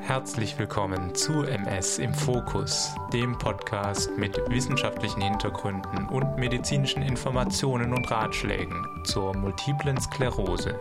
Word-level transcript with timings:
Herzlich 0.00 0.58
willkommen 0.58 1.14
zu 1.14 1.42
MS 1.44 1.98
im 1.98 2.12
Fokus, 2.12 2.94
dem 3.12 3.38
Podcast 3.38 4.10
mit 4.18 4.36
wissenschaftlichen 4.50 5.22
Hintergründen 5.22 6.06
und 6.08 6.36
medizinischen 6.36 7.02
Informationen 7.02 7.94
und 7.94 8.10
Ratschlägen 8.10 8.84
zur 9.04 9.34
multiplen 9.34 9.98
Sklerose. 10.00 10.78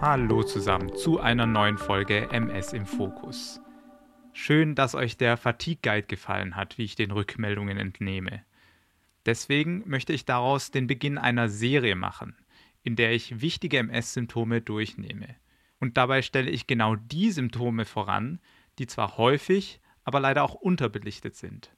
Hallo 0.00 0.44
zusammen 0.44 0.94
zu 0.96 1.20
einer 1.20 1.46
neuen 1.46 1.78
Folge 1.78 2.30
MS 2.30 2.72
im 2.72 2.86
Fokus. 2.86 3.60
Schön, 4.32 4.74
dass 4.74 4.94
euch 4.94 5.16
der 5.16 5.36
Fatigue 5.36 5.80
Guide 5.82 6.06
gefallen 6.06 6.56
hat, 6.56 6.78
wie 6.78 6.84
ich 6.84 6.94
den 6.94 7.10
Rückmeldungen 7.10 7.76
entnehme. 7.76 8.44
Deswegen 9.26 9.82
möchte 9.86 10.12
ich 10.12 10.24
daraus 10.24 10.70
den 10.70 10.86
Beginn 10.86 11.18
einer 11.18 11.48
Serie 11.48 11.96
machen 11.96 12.36
in 12.86 12.94
der 12.94 13.12
ich 13.12 13.40
wichtige 13.40 13.78
MS-Symptome 13.78 14.60
durchnehme. 14.60 15.34
Und 15.80 15.96
dabei 15.96 16.22
stelle 16.22 16.52
ich 16.52 16.68
genau 16.68 16.94
die 16.94 17.32
Symptome 17.32 17.84
voran, 17.84 18.38
die 18.78 18.86
zwar 18.86 19.16
häufig, 19.18 19.80
aber 20.04 20.20
leider 20.20 20.44
auch 20.44 20.54
unterbelichtet 20.54 21.34
sind. 21.34 21.74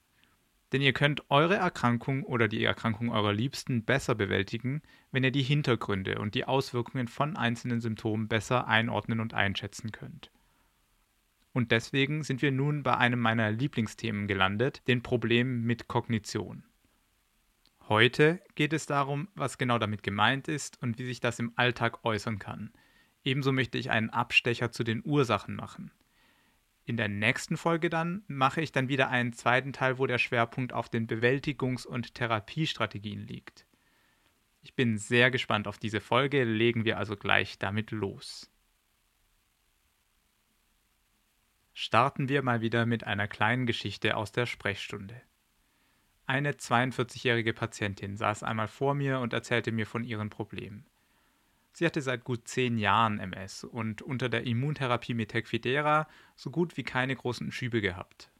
Denn 0.71 0.83
ihr 0.83 0.93
könnt 0.93 1.31
eure 1.31 1.57
Erkrankung 1.57 2.25
oder 2.25 2.47
die 2.47 2.63
Erkrankung 2.63 3.11
eurer 3.11 3.33
Liebsten 3.33 3.87
besser 3.87 4.15
bewältigen, 4.15 4.83
wenn 5.11 5.25
ihr 5.25 5.31
die 5.31 5.43
Hintergründe 5.43 6.19
und 6.19 6.35
die 6.35 6.45
Auswirkungen 6.45 7.09
von 7.09 7.39
einzelnen 7.39 7.81
Symptomen 7.81 8.29
besser 8.29 8.69
einordnen 8.69 9.21
und 9.21 9.33
einschätzen 9.33 9.93
könnt. 9.93 10.31
Und 11.55 11.73
deswegen 11.73 12.23
sind 12.23 12.43
wir 12.43 12.53
nun 12.53 12.83
bei 12.83 12.99
einem 12.99 13.19
meiner 13.19 13.51
Lieblingsthemen 13.51 14.27
gelandet, 14.27 14.87
den 14.89 15.03
Problemen 15.03 15.65
mit 15.65 15.89
Kognition. 15.89 16.65
Heute 17.89 18.43
geht 18.55 18.75
es 18.75 18.85
darum, 18.85 19.29
was 19.35 19.57
genau 19.57 19.79
damit 19.79 20.03
gemeint 20.03 20.47
ist 20.47 20.83
und 20.83 20.99
wie 20.99 21.07
sich 21.07 21.21
das 21.21 21.39
im 21.39 21.53
Alltag 21.57 22.05
äußern 22.05 22.39
kann. 22.39 22.71
Ebenso 23.25 23.51
möchte 23.51 23.79
ich 23.79 23.91
einen 23.91 24.11
Abstecher 24.11 24.71
zu 24.71 24.85
den 24.85 25.03
Ursachen 25.07 25.57
machen. 25.57 25.91
In 26.85 26.99
der 26.99 27.09
nächsten 27.09 27.57
Folge 27.57 27.89
dann 27.89 28.25
mache 28.27 28.61
ich 28.61 28.73
dann 28.73 28.89
wieder 28.89 29.09
einen 29.09 29.33
zweiten 29.33 29.73
Teil, 29.73 29.99
wo 29.99 30.07
der 30.07 30.19
Schwerpunkt 30.19 30.75
auf 30.75 30.91
den 30.91 31.07
Bewältigungs- 31.07 31.87
und 31.87 32.15
Therapiestrategien 32.15 33.27
liegt. 33.27 33.67
Ich 34.61 34.75
bin 34.75 34.99
sehr 34.99 35.31
gespannt 35.31 35.67
auf 35.67 35.79
diese 35.79 36.01
Folge, 36.01 36.45
legen 36.45 36.85
wir 36.85 36.99
also 36.99 37.17
gleich 37.17 37.59
damit 37.59 37.91
los. 37.91 38.51
Starten 41.73 42.29
wir 42.29 42.43
mal 42.43 42.61
wieder 42.61 42.85
mit 42.85 43.05
einer 43.05 43.29
kleinen 43.29 43.65
Geschichte 43.65 44.15
aus 44.15 44.31
der 44.31 44.45
Sprechstunde. 44.45 45.23
Eine 46.29 46.53
42-jährige 46.53 47.55
Patientin 47.55 48.19
saß 48.19 48.43
einmal 48.43 48.69
vor 48.69 48.93
mir 48.93 49.21
und 49.21 49.33
erzählte 49.33 49.73
mir 49.73 49.87
von 49.87 50.05
ihren 50.05 50.29
Problemen. 50.29 50.85
Sie 51.73 51.87
hatte 51.87 52.03
seit 52.03 52.23
gut 52.23 52.47
zehn 52.47 52.77
Jahren 52.77 53.19
MS 53.19 53.65
und 53.65 54.03
unter 54.03 54.29
der 54.29 54.47
Immuntherapie 54.47 55.15
mit 55.15 55.31
Tecfidera 55.31 56.07
so 56.37 56.51
gut 56.51 56.77
wie 56.77 56.83
keine 56.83 57.17
großen 57.17 57.51
Schübe 57.51 57.81
gehabt. 57.81 58.31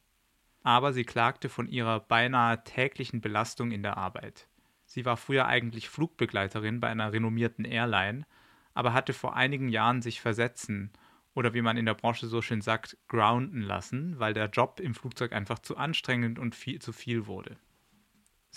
Aber 0.63 0.93
sie 0.93 1.05
klagte 1.05 1.49
von 1.49 1.67
ihrer 1.67 2.01
beinahe 2.01 2.63
täglichen 2.63 3.23
Belastung 3.23 3.71
in 3.71 3.83
der 3.83 3.97
Arbeit. 3.97 4.49
Sie 4.85 5.07
war 5.07 5.17
früher 5.17 5.47
eigentlich 5.47 5.89
Flugbegleiterin 5.89 6.81
bei 6.81 6.89
einer 6.89 7.15
renommierten 7.15 7.65
Airline, 7.65 8.27
aber 8.75 8.93
hatte 8.93 9.15
vor 9.15 9.35
einigen 9.35 9.71
Jahren 9.71 10.03
sich 10.03 10.21
versetzen 10.21 10.93
oder 11.33 11.55
wie 11.55 11.63
man 11.63 11.79
in 11.79 11.87
der 11.87 11.95
Branche 11.95 12.27
so 12.27 12.43
schön 12.43 12.61
sagt, 12.61 12.99
grounden 13.09 13.63
lassen, 13.63 14.19
weil 14.19 14.35
der 14.35 14.51
Job 14.51 14.79
im 14.79 14.95
Flugzeug 14.95 15.33
einfach 15.33 15.61
zu 15.61 15.79
anstrengend 15.79 16.39
und 16.39 16.55
viel 16.55 16.83
zu 16.83 16.93
viel 16.93 17.27
wurde. 17.27 17.57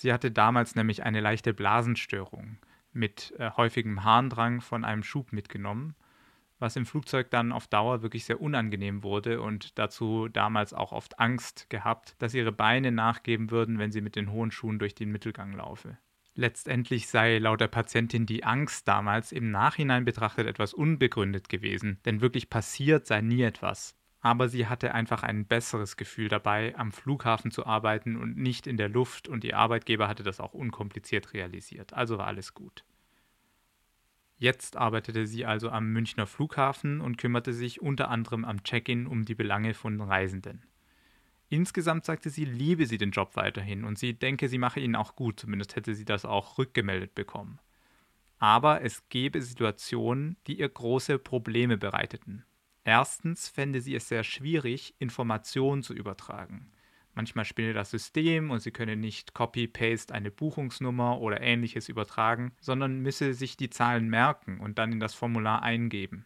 Sie 0.02 0.12
hatte 0.12 0.32
damals 0.32 0.74
nämlich 0.74 1.04
eine 1.04 1.22
leichte 1.22 1.54
Blasenstörung 1.54 2.58
mit 2.92 3.36
äh, 3.38 3.52
häufigem 3.52 4.04
Harndrang 4.04 4.60
von 4.60 4.84
einem 4.84 5.04
Schub 5.04 5.32
mitgenommen, 5.32 5.94
was 6.58 6.76
im 6.76 6.88
Flugzeug 6.88 7.30
dann 7.30 7.52
auf 7.52 7.68
Dauer 7.68 8.02
wirklich 8.02 8.26
sehr 8.26 8.42
unangenehm 8.42 9.04
wurde 9.04 9.44
und 9.44 9.78
dazu 9.78 10.28
damals 10.28 10.74
auch 10.74 10.92
oft 10.92 11.20
Angst 11.20 11.70
gehabt, 11.70 12.16
dass 12.18 12.34
ihre 12.34 12.52
Beine 12.52 12.92
nachgeben 12.92 13.52
würden, 13.52 13.78
wenn 13.78 13.92
sie 13.92 14.02
mit 14.02 14.16
den 14.16 14.32
hohen 14.32 14.50
Schuhen 14.50 14.80
durch 14.80 14.96
den 14.96 15.12
Mittelgang 15.12 15.54
laufe. 15.54 16.00
Letztendlich 16.34 17.08
sei 17.08 17.38
laut 17.38 17.62
der 17.62 17.68
Patientin 17.68 18.26
die 18.26 18.44
Angst 18.44 18.88
damals 18.88 19.32
im 19.32 19.52
Nachhinein 19.52 20.04
betrachtet 20.04 20.48
etwas 20.48 20.74
unbegründet 20.74 21.48
gewesen, 21.48 22.00
denn 22.06 22.22
wirklich 22.22 22.50
passiert 22.50 23.06
sei 23.06 23.22
nie 23.22 23.44
etwas 23.44 24.01
aber 24.22 24.48
sie 24.48 24.68
hatte 24.68 24.94
einfach 24.94 25.24
ein 25.24 25.46
besseres 25.46 25.98
Gefühl 25.98 26.30
dabei, 26.30 26.76
am 26.78 26.92
Flughafen 26.92 27.52
zu 27.52 27.66
arbeiten 27.66 28.16
und 28.16 28.38
nicht 28.38 28.68
in 28.68 28.78
der 28.78 28.90
Luft 28.90 29.28
und 29.28 29.44
ihr 29.44 29.58
Arbeitgeber 29.58 30.08
hatte 30.08 30.24
das 30.24 30.40
auch 30.40 30.54
unkompliziert 30.54 31.34
realisiert, 31.34 31.94
also 31.94 32.20
war 32.20 32.28
alles 32.28 32.54
gut. 32.54 32.86
Jetzt 34.38 34.78
arbeitete 34.78 35.28
sie 35.28 35.46
also 35.46 35.70
am 35.70 35.92
Münchner 35.92 36.26
Flughafen 36.26 37.02
und 37.02 37.18
kümmerte 37.18 37.54
sich 37.54 37.82
unter 37.82 38.10
anderem 38.10 38.46
am 38.46 38.64
Check-in 38.64 39.06
um 39.06 39.26
die 39.26 39.36
Belange 39.36 39.74
von 39.74 40.02
Reisenden. 40.02 40.64
Insgesamt 41.50 42.06
sagte 42.06 42.30
sie, 42.30 42.46
liebe 42.46 42.86
sie 42.86 42.98
den 42.98 43.12
Job 43.12 43.36
weiterhin 43.36 43.84
und 43.84 44.00
sie 44.00 44.14
denke, 44.14 44.48
sie 44.48 44.58
mache 44.58 44.80
ihn 44.80 44.96
auch 44.96 45.16
gut, 45.16 45.40
zumindest 45.40 45.76
hätte 45.76 45.94
sie 45.94 46.06
das 46.06 46.26
auch 46.26 46.58
rückgemeldet 46.58 47.14
bekommen. 47.14 47.60
Aber 48.40 48.82
es 48.82 49.08
gäbe 49.10 49.42
Situationen, 49.42 50.38
die 50.48 50.60
ihr 50.60 50.70
große 50.70 51.20
Probleme 51.20 51.78
bereiteten. 51.78 52.44
Erstens 52.84 53.48
fände 53.48 53.82
sie 53.82 53.96
es 53.96 54.08
sehr 54.08 54.24
schwierig, 54.24 54.96
Informationen 55.00 55.84
zu 55.84 55.94
übertragen. 55.94 56.72
Manchmal 57.14 57.46
spinne 57.46 57.74
das 57.74 57.92
System 57.92 58.52
und 58.52 58.62
sie 58.62 58.72
könne 58.72 58.96
nicht 58.96 59.34
Copy-Paste 59.34 60.14
eine 60.14 60.32
Buchungsnummer 60.32 61.20
oder 61.20 61.42
ähnliches 61.42 61.90
übertragen, 61.90 62.54
sondern 62.62 63.00
müsse 63.00 63.34
sich 63.34 63.58
die 63.58 63.70
Zahlen 63.70 64.10
merken 64.10 64.60
und 64.60 64.80
dann 64.80 64.94
in 64.94 65.00
das 65.00 65.14
Formular 65.14 65.62
eingeben. 65.62 66.26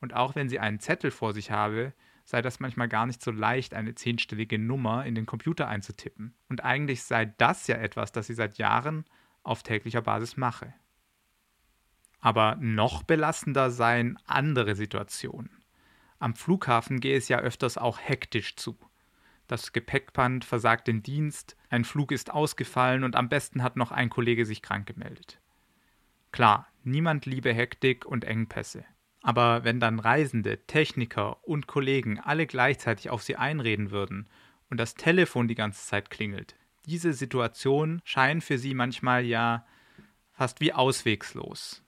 Und 0.00 0.14
auch 0.14 0.34
wenn 0.34 0.48
sie 0.48 0.58
einen 0.58 0.80
Zettel 0.80 1.10
vor 1.10 1.32
sich 1.32 1.50
habe, 1.50 1.94
sei 2.24 2.42
das 2.42 2.60
manchmal 2.60 2.88
gar 2.88 3.06
nicht 3.06 3.22
so 3.22 3.30
leicht, 3.30 3.74
eine 3.74 3.94
zehnstellige 3.94 4.58
Nummer 4.58 5.06
in 5.06 5.14
den 5.14 5.26
Computer 5.26 5.68
einzutippen. 5.68 6.34
Und 6.48 6.62
eigentlich 6.62 7.02
sei 7.02 7.24
das 7.24 7.66
ja 7.66 7.76
etwas, 7.76 8.12
das 8.12 8.26
sie 8.26 8.34
seit 8.34 8.58
Jahren 8.58 9.04
auf 9.42 9.62
täglicher 9.62 10.02
Basis 10.02 10.36
mache. 10.36 10.74
Aber 12.22 12.56
noch 12.60 13.02
belastender 13.02 13.70
seien 13.70 14.18
andere 14.26 14.74
Situationen. 14.74 15.50
Am 16.18 16.34
Flughafen 16.34 17.00
gehe 17.00 17.16
es 17.16 17.28
ja 17.28 17.40
öfters 17.40 17.76
auch 17.76 17.98
hektisch 17.98 18.56
zu. 18.56 18.78
Das 19.48 19.72
Gepäckband 19.72 20.44
versagt 20.44 20.86
den 20.86 21.02
Dienst, 21.02 21.56
ein 21.68 21.84
Flug 21.84 22.12
ist 22.12 22.30
ausgefallen 22.30 23.04
und 23.04 23.16
am 23.16 23.28
besten 23.28 23.62
hat 23.62 23.76
noch 23.76 23.90
ein 23.90 24.08
Kollege 24.08 24.46
sich 24.46 24.62
krank 24.62 24.86
gemeldet. 24.86 25.40
Klar, 26.30 26.68
niemand 26.84 27.26
liebe 27.26 27.52
Hektik 27.52 28.06
und 28.06 28.24
Engpässe. 28.24 28.84
Aber 29.20 29.64
wenn 29.64 29.80
dann 29.80 29.98
Reisende, 29.98 30.64
Techniker 30.66 31.46
und 31.46 31.66
Kollegen 31.66 32.18
alle 32.18 32.46
gleichzeitig 32.46 33.10
auf 33.10 33.22
sie 33.22 33.36
einreden 33.36 33.90
würden 33.90 34.28
und 34.70 34.78
das 34.78 34.94
Telefon 34.94 35.48
die 35.48 35.54
ganze 35.54 35.86
Zeit 35.86 36.08
klingelt, 36.08 36.54
diese 36.86 37.12
Situation 37.12 38.00
scheint 38.04 38.42
für 38.42 38.58
sie 38.58 38.74
manchmal 38.74 39.24
ja 39.24 39.66
fast 40.32 40.60
wie 40.60 40.72
auswegslos. 40.72 41.82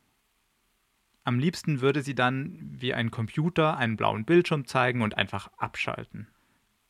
Am 1.24 1.38
liebsten 1.38 1.80
würde 1.80 2.02
sie 2.02 2.14
dann 2.14 2.58
wie 2.60 2.92
ein 2.92 3.10
Computer 3.10 3.78
einen 3.78 3.96
blauen 3.96 4.26
Bildschirm 4.26 4.66
zeigen 4.66 5.00
und 5.00 5.16
einfach 5.16 5.50
abschalten. 5.56 6.28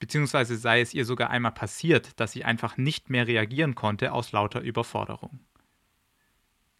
Beziehungsweise 0.01 0.57
sei 0.57 0.81
es 0.81 0.93
ihr 0.93 1.05
sogar 1.05 1.31
einmal 1.31 1.53
passiert, 1.53 2.19
dass 2.19 2.33
sie 2.33 2.45
einfach 2.45 2.77
nicht 2.77 3.11
mehr 3.11 3.29
reagieren 3.29 3.77
konnte 3.77 4.13
aus 4.13 4.33
lauter 4.33 4.61
Überforderung. 4.61 5.41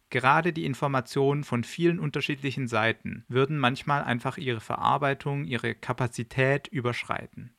Gerade 0.09 0.53
die 0.53 0.65
Informationen 0.65 1.43
von 1.43 1.63
vielen 1.63 1.99
unterschiedlichen 1.99 2.67
Seiten 2.67 3.25
würden 3.27 3.57
manchmal 3.57 4.03
einfach 4.03 4.37
ihre 4.37 4.59
Verarbeitung, 4.59 5.45
ihre 5.45 5.75
Kapazität 5.75 6.67
überschreiten. 6.67 7.53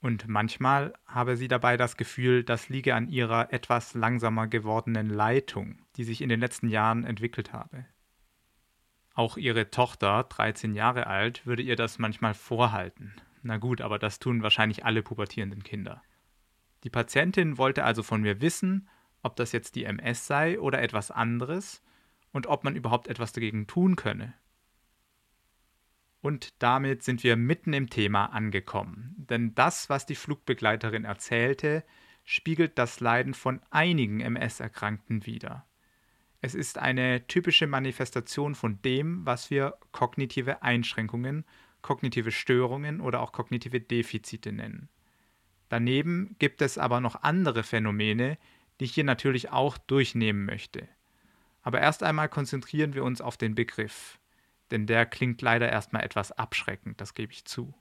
Und 0.00 0.28
manchmal 0.28 0.94
habe 1.06 1.36
sie 1.36 1.48
dabei 1.48 1.76
das 1.76 1.96
Gefühl, 1.96 2.44
das 2.44 2.68
liege 2.68 2.94
an 2.94 3.08
ihrer 3.08 3.52
etwas 3.52 3.94
langsamer 3.94 4.46
gewordenen 4.46 5.10
Leitung, 5.10 5.82
die 5.96 6.04
sich 6.04 6.22
in 6.22 6.28
den 6.28 6.40
letzten 6.40 6.68
Jahren 6.68 7.04
entwickelt 7.04 7.52
habe. 7.52 7.84
Auch 9.18 9.36
ihre 9.36 9.68
Tochter, 9.68 10.22
13 10.22 10.76
Jahre 10.76 11.08
alt, 11.08 11.44
würde 11.44 11.60
ihr 11.60 11.74
das 11.74 11.98
manchmal 11.98 12.34
vorhalten. 12.34 13.16
Na 13.42 13.56
gut, 13.56 13.80
aber 13.80 13.98
das 13.98 14.20
tun 14.20 14.44
wahrscheinlich 14.44 14.84
alle 14.84 15.02
pubertierenden 15.02 15.64
Kinder. 15.64 16.04
Die 16.84 16.88
Patientin 16.88 17.58
wollte 17.58 17.82
also 17.82 18.04
von 18.04 18.20
mir 18.20 18.40
wissen, 18.40 18.88
ob 19.24 19.34
das 19.34 19.50
jetzt 19.50 19.74
die 19.74 19.82
MS 19.82 20.28
sei 20.28 20.60
oder 20.60 20.80
etwas 20.80 21.10
anderes 21.10 21.82
und 22.30 22.46
ob 22.46 22.62
man 22.62 22.76
überhaupt 22.76 23.08
etwas 23.08 23.32
dagegen 23.32 23.66
tun 23.66 23.96
könne. 23.96 24.34
Und 26.20 26.62
damit 26.62 27.02
sind 27.02 27.24
wir 27.24 27.34
mitten 27.34 27.72
im 27.72 27.90
Thema 27.90 28.26
angekommen. 28.26 29.16
Denn 29.18 29.52
das, 29.52 29.90
was 29.90 30.06
die 30.06 30.14
Flugbegleiterin 30.14 31.04
erzählte, 31.04 31.82
spiegelt 32.22 32.78
das 32.78 33.00
Leiden 33.00 33.34
von 33.34 33.62
einigen 33.70 34.20
MS-Erkrankten 34.20 35.26
wider. 35.26 35.66
Es 36.40 36.54
ist 36.54 36.78
eine 36.78 37.26
typische 37.26 37.66
Manifestation 37.66 38.54
von 38.54 38.80
dem, 38.82 39.26
was 39.26 39.50
wir 39.50 39.74
kognitive 39.90 40.62
Einschränkungen, 40.62 41.44
kognitive 41.82 42.30
Störungen 42.30 43.00
oder 43.00 43.20
auch 43.20 43.32
kognitive 43.32 43.80
Defizite 43.80 44.52
nennen. 44.52 44.88
Daneben 45.68 46.36
gibt 46.38 46.62
es 46.62 46.78
aber 46.78 47.00
noch 47.00 47.22
andere 47.22 47.62
Phänomene, 47.62 48.38
die 48.78 48.84
ich 48.84 48.94
hier 48.94 49.04
natürlich 49.04 49.50
auch 49.50 49.76
durchnehmen 49.78 50.44
möchte. 50.44 50.88
Aber 51.62 51.80
erst 51.80 52.02
einmal 52.02 52.28
konzentrieren 52.28 52.94
wir 52.94 53.04
uns 53.04 53.20
auf 53.20 53.36
den 53.36 53.54
Begriff, 53.54 54.18
denn 54.70 54.86
der 54.86 55.06
klingt 55.06 55.42
leider 55.42 55.68
erstmal 55.68 56.04
etwas 56.04 56.32
abschreckend, 56.32 57.00
das 57.00 57.14
gebe 57.14 57.32
ich 57.32 57.44
zu. 57.44 57.74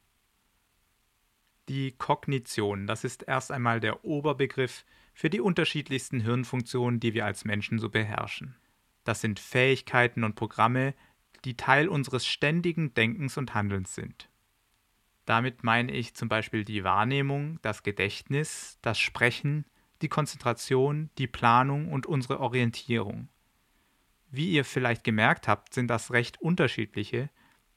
Die 1.69 1.92
Kognition, 1.92 2.88
das 2.88 3.04
ist 3.04 3.24
erst 3.24 3.51
einmal 3.51 3.80
der 3.80 4.04
Oberbegriff 4.04 4.83
für 5.18 5.31
die 5.31 5.42
unterschiedlichsten 5.42 6.19
Hirnfunktionen, 6.19 7.00
die 7.00 7.16
wir 7.16 7.25
als 7.25 7.44
Menschen 7.44 7.80
so 7.80 7.90
beherrschen. 7.90 8.56
Das 9.04 9.19
sind 9.19 9.40
Fähigkeiten 9.40 10.24
und 10.24 10.36
Programme, 10.36 10.94
die 11.44 11.58
Teil 11.58 11.88
unseres 11.88 12.28
ständigen 12.28 12.94
Denkens 12.94 13.36
und 13.36 13.56
Handelns 13.56 13.96
sind. 13.96 14.30
Damit 15.25 15.64
meine 15.64 15.92
ich 15.92 16.14
zum 16.14 16.30
Beispiel 16.30 16.64
die 16.64 16.84
Wahrnehmung, 16.84 17.58
das 17.64 17.81
Gedächtnis, 17.81 18.78
das 18.84 19.00
Sprechen, 19.00 19.66
die 20.04 20.08
Konzentration, 20.08 21.10
die 21.18 21.25
Planung 21.25 21.92
und 21.92 22.06
unsere 22.06 22.40
Orientierung. 22.40 23.28
Wie 24.30 24.52
ihr 24.52 24.66
vielleicht 24.66 25.04
gemerkt 25.04 25.48
habt, 25.48 25.74
sind 25.74 25.88
das 25.88 26.12
recht 26.12 26.40
unterschiedliche, 26.40 27.31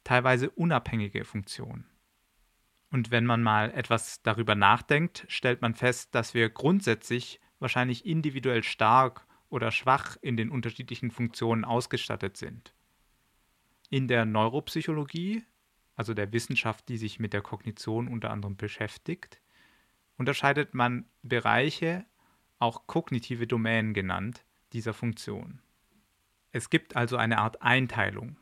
teilweise 0.04 0.50
unabhängige 0.50 1.24
Funktionen. 1.24 1.89
Und 2.90 3.10
wenn 3.10 3.24
man 3.24 3.42
mal 3.42 3.70
etwas 3.70 4.20
darüber 4.22 4.54
nachdenkt, 4.54 5.24
stellt 5.28 5.62
man 5.62 5.74
fest, 5.74 6.14
dass 6.14 6.34
wir 6.34 6.50
grundsätzlich 6.50 7.40
wahrscheinlich 7.60 8.04
individuell 8.04 8.62
stark 8.62 9.26
oder 9.48 9.70
schwach 9.70 10.16
in 10.22 10.36
den 10.36 10.50
unterschiedlichen 10.50 11.10
Funktionen 11.10 11.64
ausgestattet 11.64 12.36
sind. 12.36 12.74
In 13.90 14.08
der 14.08 14.24
Neuropsychologie, 14.24 15.44
also 15.96 16.14
der 16.14 16.32
Wissenschaft, 16.32 16.88
die 16.88 16.96
sich 16.96 17.20
mit 17.20 17.32
der 17.32 17.42
Kognition 17.42 18.08
unter 18.08 18.30
anderem 18.30 18.56
beschäftigt, 18.56 19.40
unterscheidet 20.16 20.74
man 20.74 21.06
Bereiche, 21.22 22.04
auch 22.58 22.86
kognitive 22.86 23.46
Domänen 23.46 23.94
genannt, 23.94 24.44
dieser 24.72 24.94
Funktion. 24.94 25.60
Es 26.52 26.70
gibt 26.70 26.96
also 26.96 27.16
eine 27.16 27.38
Art 27.38 27.62
Einteilung. 27.62 28.36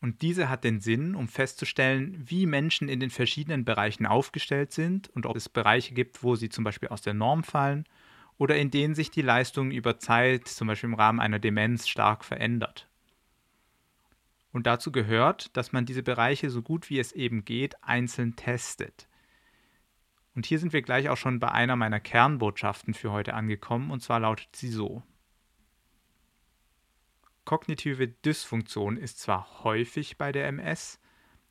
Und 0.00 0.22
diese 0.22 0.48
hat 0.48 0.64
den 0.64 0.80
Sinn, 0.80 1.14
um 1.14 1.28
festzustellen, 1.28 2.16
wie 2.18 2.46
Menschen 2.46 2.88
in 2.88 3.00
den 3.00 3.10
verschiedenen 3.10 3.64
Bereichen 3.64 4.06
aufgestellt 4.06 4.72
sind 4.72 5.08
und 5.10 5.26
ob 5.26 5.36
es 5.36 5.50
Bereiche 5.50 5.92
gibt, 5.92 6.22
wo 6.22 6.36
sie 6.36 6.48
zum 6.48 6.64
Beispiel 6.64 6.88
aus 6.88 7.02
der 7.02 7.14
Norm 7.14 7.44
fallen 7.44 7.84
oder 8.38 8.56
in 8.56 8.70
denen 8.70 8.94
sich 8.94 9.10
die 9.10 9.20
Leistung 9.20 9.70
über 9.70 9.98
Zeit, 9.98 10.48
zum 10.48 10.68
Beispiel 10.68 10.88
im 10.88 10.94
Rahmen 10.94 11.20
einer 11.20 11.38
Demenz, 11.38 11.86
stark 11.86 12.24
verändert. 12.24 12.88
Und 14.52 14.66
dazu 14.66 14.90
gehört, 14.90 15.54
dass 15.56 15.72
man 15.72 15.84
diese 15.84 16.02
Bereiche 16.02 16.48
so 16.48 16.62
gut 16.62 16.88
wie 16.88 16.98
es 16.98 17.12
eben 17.12 17.44
geht 17.44 17.84
einzeln 17.84 18.36
testet. 18.36 19.06
Und 20.34 20.46
hier 20.46 20.58
sind 20.58 20.72
wir 20.72 20.80
gleich 20.80 21.10
auch 21.10 21.18
schon 21.18 21.38
bei 21.38 21.52
einer 21.52 21.76
meiner 21.76 22.00
Kernbotschaften 22.00 22.94
für 22.94 23.12
heute 23.12 23.34
angekommen, 23.34 23.90
und 23.90 24.00
zwar 24.02 24.20
lautet 24.20 24.56
sie 24.56 24.70
so. 24.70 25.02
Kognitive 27.50 28.06
Dysfunktion 28.06 28.96
ist 28.96 29.18
zwar 29.18 29.64
häufig 29.64 30.16
bei 30.16 30.30
der 30.30 30.46
MS, 30.46 31.00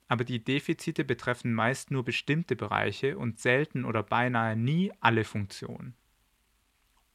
aber 0.07 0.23
die 0.23 0.41
Defizite 0.41 1.03
betreffen 1.03 1.53
meist 1.53 1.91
nur 1.91 2.05
bestimmte 2.05 2.55
Bereiche 2.55 3.17
und 3.17 3.37
selten 3.37 3.83
oder 3.83 4.01
beinahe 4.01 4.55
nie 4.55 4.93
alle 5.01 5.25
Funktionen. 5.25 5.95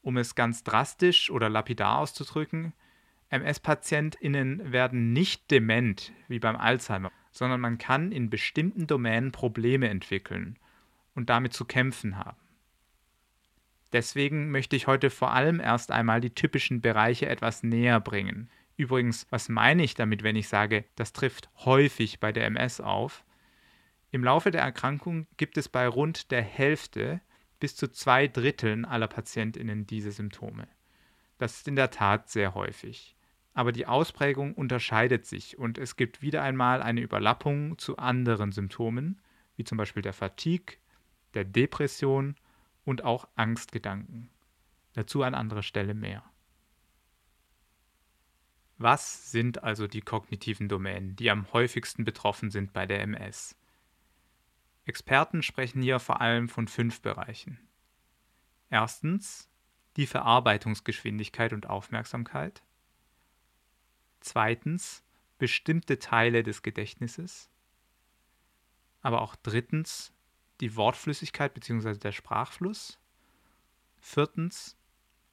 Um 0.02 0.18
es 0.18 0.34
ganz 0.34 0.64
drastisch 0.64 1.30
oder 1.30 1.48
lapidar 1.48 1.96
auszudrücken, 1.96 2.74
MS-PatientInnen 3.30 4.70
werden 4.70 5.14
nicht 5.14 5.50
dement 5.50 6.12
wie 6.28 6.38
beim 6.38 6.56
Alzheimer, 6.56 7.10
sondern 7.32 7.62
man 7.62 7.78
kann 7.78 8.12
in 8.12 8.28
bestimmten 8.28 8.86
Domänen 8.86 9.32
Probleme 9.32 9.88
entwickeln 9.88 10.58
und 11.14 11.30
damit 11.30 11.54
zu 11.54 11.64
kämpfen 11.64 12.18
haben. 12.18 12.36
Deswegen 13.94 14.50
möchte 14.50 14.76
ich 14.76 14.88
heute 14.88 15.08
vor 15.08 15.32
allem 15.32 15.58
erst 15.58 15.90
einmal 15.90 16.20
die 16.20 16.34
typischen 16.34 16.82
Bereiche 16.82 17.30
etwas 17.30 17.62
näher 17.62 17.98
bringen. 17.98 18.50
Übrigens, 18.76 19.26
was 19.30 19.48
meine 19.48 19.84
ich 19.84 19.94
damit, 19.94 20.22
wenn 20.22 20.36
ich 20.36 20.48
sage, 20.48 20.84
das 20.96 21.12
trifft 21.12 21.48
häufig 21.64 22.18
bei 22.20 22.32
der 22.32 22.46
MS 22.46 22.80
auf? 22.80 23.24
Im 24.10 24.24
Laufe 24.24 24.50
der 24.50 24.62
Erkrankung 24.62 25.26
gibt 25.36 25.56
es 25.56 25.68
bei 25.68 25.86
rund 25.86 26.30
der 26.30 26.42
Hälfte 26.42 27.20
bis 27.60 27.76
zu 27.76 27.90
zwei 27.90 28.28
Dritteln 28.28 28.84
aller 28.84 29.08
PatientInnen 29.08 29.86
diese 29.86 30.12
Symptome. 30.12 30.68
Das 31.38 31.56
ist 31.56 31.68
in 31.68 31.76
der 31.76 31.90
Tat 31.90 32.28
sehr 32.28 32.54
häufig. 32.54 33.16
Aber 33.54 33.70
die 33.70 33.86
Ausprägung 33.86 34.54
unterscheidet 34.54 35.26
sich 35.26 35.56
und 35.58 35.78
es 35.78 35.96
gibt 35.96 36.22
wieder 36.22 36.42
einmal 36.42 36.82
eine 36.82 37.00
Überlappung 37.00 37.78
zu 37.78 37.96
anderen 37.96 38.50
Symptomen, 38.50 39.20
wie 39.56 39.64
zum 39.64 39.78
Beispiel 39.78 40.02
der 40.02 40.12
Fatigue, 40.12 40.76
der 41.34 41.44
Depression 41.44 42.34
und 42.84 43.04
auch 43.04 43.28
Angstgedanken. 43.36 44.30
Dazu 44.94 45.22
an 45.22 45.34
anderer 45.34 45.62
Stelle 45.62 45.94
mehr. 45.94 46.24
Was 48.76 49.30
sind 49.30 49.62
also 49.62 49.86
die 49.86 50.00
kognitiven 50.00 50.68
Domänen, 50.68 51.16
die 51.16 51.30
am 51.30 51.52
häufigsten 51.52 52.04
betroffen 52.04 52.50
sind 52.50 52.72
bei 52.72 52.86
der 52.86 53.00
MS? 53.00 53.56
Experten 54.84 55.42
sprechen 55.42 55.80
hier 55.80 56.00
vor 56.00 56.20
allem 56.20 56.48
von 56.48 56.68
fünf 56.68 57.00
Bereichen. 57.00 57.58
Erstens 58.68 59.48
die 59.96 60.06
Verarbeitungsgeschwindigkeit 60.06 61.52
und 61.52 61.68
Aufmerksamkeit. 61.68 62.62
Zweitens 64.20 65.04
bestimmte 65.38 65.98
Teile 65.98 66.42
des 66.42 66.62
Gedächtnisses. 66.62 67.50
Aber 69.00 69.22
auch 69.22 69.36
drittens 69.36 70.12
die 70.60 70.76
Wortflüssigkeit 70.76 71.54
bzw. 71.54 71.98
der 71.98 72.12
Sprachfluss. 72.12 72.98
Viertens 73.98 74.76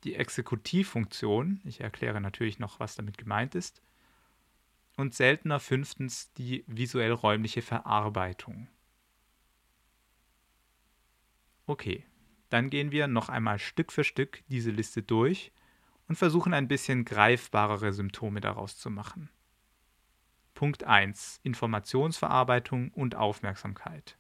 die 0.04 0.16
Exekutivfunktion. 0.16 1.62
Ich 1.64 1.82
erkläre 1.82 2.22
natürlich 2.22 2.60
noch, 2.60 2.80
was 2.80 2.96
damit 2.96 3.18
gemeint 3.18 3.56
ist. 3.56 3.82
Und 4.98 5.14
seltener 5.16 5.60
fünftens 5.60 6.32
die 6.34 6.64
visuell-räumliche 6.68 7.62
Verarbeitung. 7.62 8.68
Okay, 11.66 12.06
dann 12.50 12.70
gehen 12.70 12.92
wir 12.92 13.08
noch 13.08 13.30
einmal 13.30 13.58
Stück 13.58 13.92
für 13.92 14.04
Stück 14.04 14.44
diese 14.50 14.72
Liste 14.72 15.02
durch 15.02 15.52
und 16.08 16.18
versuchen 16.18 16.54
ein 16.54 16.68
bisschen 16.68 17.06
greifbarere 17.06 17.94
Symptome 17.94 18.42
daraus 18.42 18.78
zu 18.78 18.90
machen. 18.90 19.30
Punkt 20.54 20.84
1. 20.84 21.40
Informationsverarbeitung 21.44 22.90
und 22.90 23.16
Aufmerksamkeit. 23.16 24.18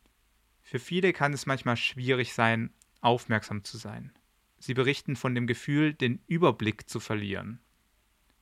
Für 0.61 0.79
viele 0.79 1.11
kann 1.11 1.33
es 1.33 1.45
manchmal 1.45 1.75
schwierig 1.75 2.33
sein, 2.33 2.73
aufmerksam 3.01 3.63
zu 3.63 3.77
sein. 3.77 4.13
Sie 4.61 4.75
berichten 4.75 5.15
von 5.15 5.33
dem 5.33 5.47
Gefühl, 5.47 5.95
den 5.95 6.21
Überblick 6.27 6.87
zu 6.87 6.99
verlieren. 6.99 7.59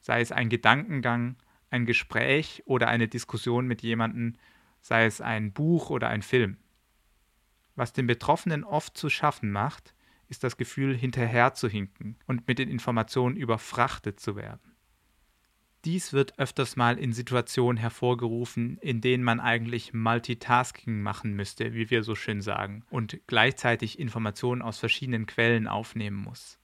Sei 0.02 0.20
es 0.20 0.34
ein 0.34 0.50
Gedankengang, 0.50 1.38
ein 1.70 1.86
Gespräch 1.86 2.62
oder 2.66 2.90
eine 2.90 3.08
Diskussion 3.08 3.68
mit 3.68 3.82
jemandem, 3.84 4.36
sei 4.82 5.06
es 5.06 5.22
ein 5.22 5.54
Buch 5.54 5.90
oder 5.90 6.10
ein 6.10 6.22
Film. 6.22 6.58
Was 7.76 7.94
den 7.94 8.06
Betroffenen 8.06 8.66
oft 8.66 8.98
zu 8.98 9.10
schaffen 9.10 9.50
macht, 9.50 9.94
ist 10.28 10.44
das 10.44 10.58
Gefühl, 10.58 10.94
hinterherzuhinken 10.94 12.18
und 12.28 12.46
mit 12.50 12.60
den 12.60 12.68
Informationen 12.68 13.38
überfrachtet 13.38 14.20
zu 14.20 14.36
werden. 14.36 14.69
Dies 15.86 16.12
wird 16.12 16.38
öfters 16.38 16.76
mal 16.76 17.00
in 17.00 17.14
Situationen 17.14 17.78
hervorgerufen, 17.78 18.78
in 18.80 19.00
denen 19.00 19.24
man 19.24 19.40
eigentlich 19.40 19.94
Multitasking 19.94 21.02
machen 21.02 21.34
müsste, 21.34 21.74
wie 21.74 21.90
wir 21.90 22.04
so 22.04 22.16
schön 22.16 22.42
sagen, 22.42 22.84
und 22.90 23.20
gleichzeitig 23.28 23.98
Informationen 23.98 24.62
aus 24.62 24.78
verschiedenen 24.78 25.26
Quellen 25.26 25.68
aufnehmen 25.68 26.18
muss. 26.18 26.60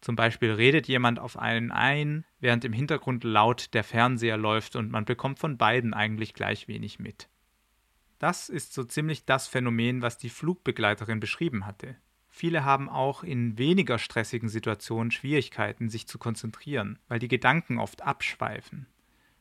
Zum 0.00 0.14
Beispiel 0.14 0.52
redet 0.52 0.86
jemand 0.86 1.18
auf 1.18 1.36
einen 1.36 1.72
ein, 1.72 2.24
während 2.38 2.64
im 2.64 2.72
Hintergrund 2.72 3.24
laut 3.24 3.74
der 3.74 3.82
Fernseher 3.82 4.36
läuft 4.36 4.76
und 4.76 4.90
man 4.90 5.04
bekommt 5.04 5.40
von 5.40 5.56
beiden 5.56 5.92
eigentlich 5.92 6.32
gleich 6.32 6.68
wenig 6.68 7.00
mit. 7.00 7.28
Das 8.20 8.48
ist 8.48 8.72
so 8.72 8.84
ziemlich 8.84 9.24
das 9.24 9.48
Phänomen, 9.48 10.02
was 10.02 10.16
die 10.16 10.30
Flugbegleiterin 10.30 11.18
beschrieben 11.18 11.66
hatte. 11.66 11.96
Viele 12.38 12.66
haben 12.66 12.90
auch 12.90 13.22
in 13.22 13.56
weniger 13.56 13.98
stressigen 13.98 14.50
Situationen 14.50 15.10
Schwierigkeiten, 15.10 15.88
sich 15.88 16.06
zu 16.06 16.18
konzentrieren, 16.18 16.98
weil 17.08 17.18
die 17.18 17.28
Gedanken 17.28 17.78
oft 17.78 18.02
abschweifen. 18.02 18.86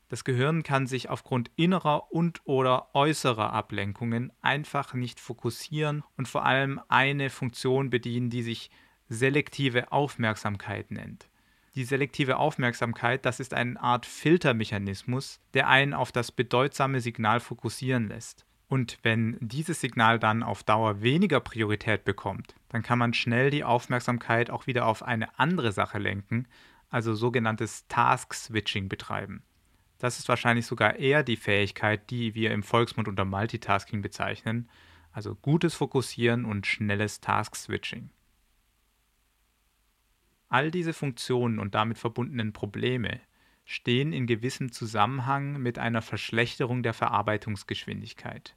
Das 0.07 0.23
Gehirn 0.23 0.63
kann 0.63 0.87
sich 0.87 1.09
aufgrund 1.09 1.51
innerer 1.57 2.13
und/oder 2.13 2.95
äußerer 2.95 3.51
Ablenkungen 3.51 4.31
einfach 4.41 4.93
nicht 4.93 5.19
fokussieren 5.19 6.05
und 6.15 6.29
vor 6.29 6.45
allem 6.45 6.79
eine 6.87 7.29
Funktion 7.29 7.89
bedienen, 7.89 8.29
die 8.29 8.43
sich 8.43 8.71
selektive 9.09 9.91
Aufmerksamkeit 9.91 10.89
nennt. 10.89 11.27
Die 11.75 11.83
selektive 11.83 12.37
Aufmerksamkeit, 12.37 13.25
das 13.25 13.41
ist 13.41 13.53
eine 13.53 13.77
Art 13.77 14.05
Filtermechanismus, 14.05 15.41
der 15.53 15.67
einen 15.67 15.93
auf 15.93 16.13
das 16.13 16.31
bedeutsame 16.31 17.01
Signal 17.01 17.41
fokussieren 17.41 18.07
lässt. 18.07 18.45
Und 18.75 18.99
wenn 19.03 19.37
dieses 19.39 19.79
Signal 19.79 20.19
dann 20.19 20.43
auf 20.43 20.61
Dauer 20.61 21.01
weniger 21.01 21.39
Priorität 21.39 22.03
bekommt, 22.03 22.55
dann 22.67 22.83
kann 22.83 22.99
man 22.99 23.13
schnell 23.13 23.49
die 23.49 23.63
Aufmerksamkeit 23.63 24.49
auch 24.49 24.67
wieder 24.67 24.85
auf 24.85 25.01
eine 25.01 25.39
andere 25.39 25.71
Sache 25.71 25.97
lenken, 25.97 26.45
also 26.89 27.13
sogenanntes 27.13 27.87
Task-Switching 27.87 28.89
betreiben. 28.89 29.43
Das 29.97 30.19
ist 30.19 30.27
wahrscheinlich 30.27 30.65
sogar 30.65 30.97
eher 30.97 31.23
die 31.23 31.37
Fähigkeit, 31.37 32.09
die 32.09 32.35
wir 32.35 32.51
im 32.51 32.63
Volksmund 32.63 33.07
unter 33.07 33.23
Multitasking 33.23 34.01
bezeichnen, 34.01 34.69
also 35.13 35.35
gutes 35.35 35.73
Fokussieren 35.73 36.43
und 36.43 36.67
schnelles 36.67 37.21
Task-Switching. 37.21 38.09
All 40.49 40.69
diese 40.69 40.91
Funktionen 40.91 41.59
und 41.59 41.75
damit 41.75 41.97
verbundenen 41.97 42.51
Probleme 42.51 43.21
stehen 43.63 44.11
in 44.11 44.27
gewissem 44.27 44.73
Zusammenhang 44.73 45.61
mit 45.61 45.79
einer 45.79 46.01
Verschlechterung 46.01 46.83
der 46.83 46.93
Verarbeitungsgeschwindigkeit. 46.93 48.53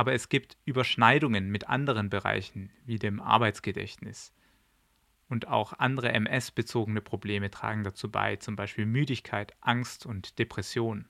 Aber 0.00 0.14
es 0.14 0.30
gibt 0.30 0.56
Überschneidungen 0.64 1.50
mit 1.50 1.68
anderen 1.68 2.08
Bereichen, 2.08 2.70
wie 2.86 2.98
dem 2.98 3.20
Arbeitsgedächtnis. 3.20 4.32
Und 5.28 5.48
auch 5.48 5.74
andere 5.74 6.12
MS-bezogene 6.12 7.02
Probleme 7.02 7.50
tragen 7.50 7.84
dazu 7.84 8.10
bei, 8.10 8.36
zum 8.36 8.56
Beispiel 8.56 8.86
Müdigkeit, 8.86 9.52
Angst 9.60 10.06
und 10.06 10.38
Depression. 10.38 11.04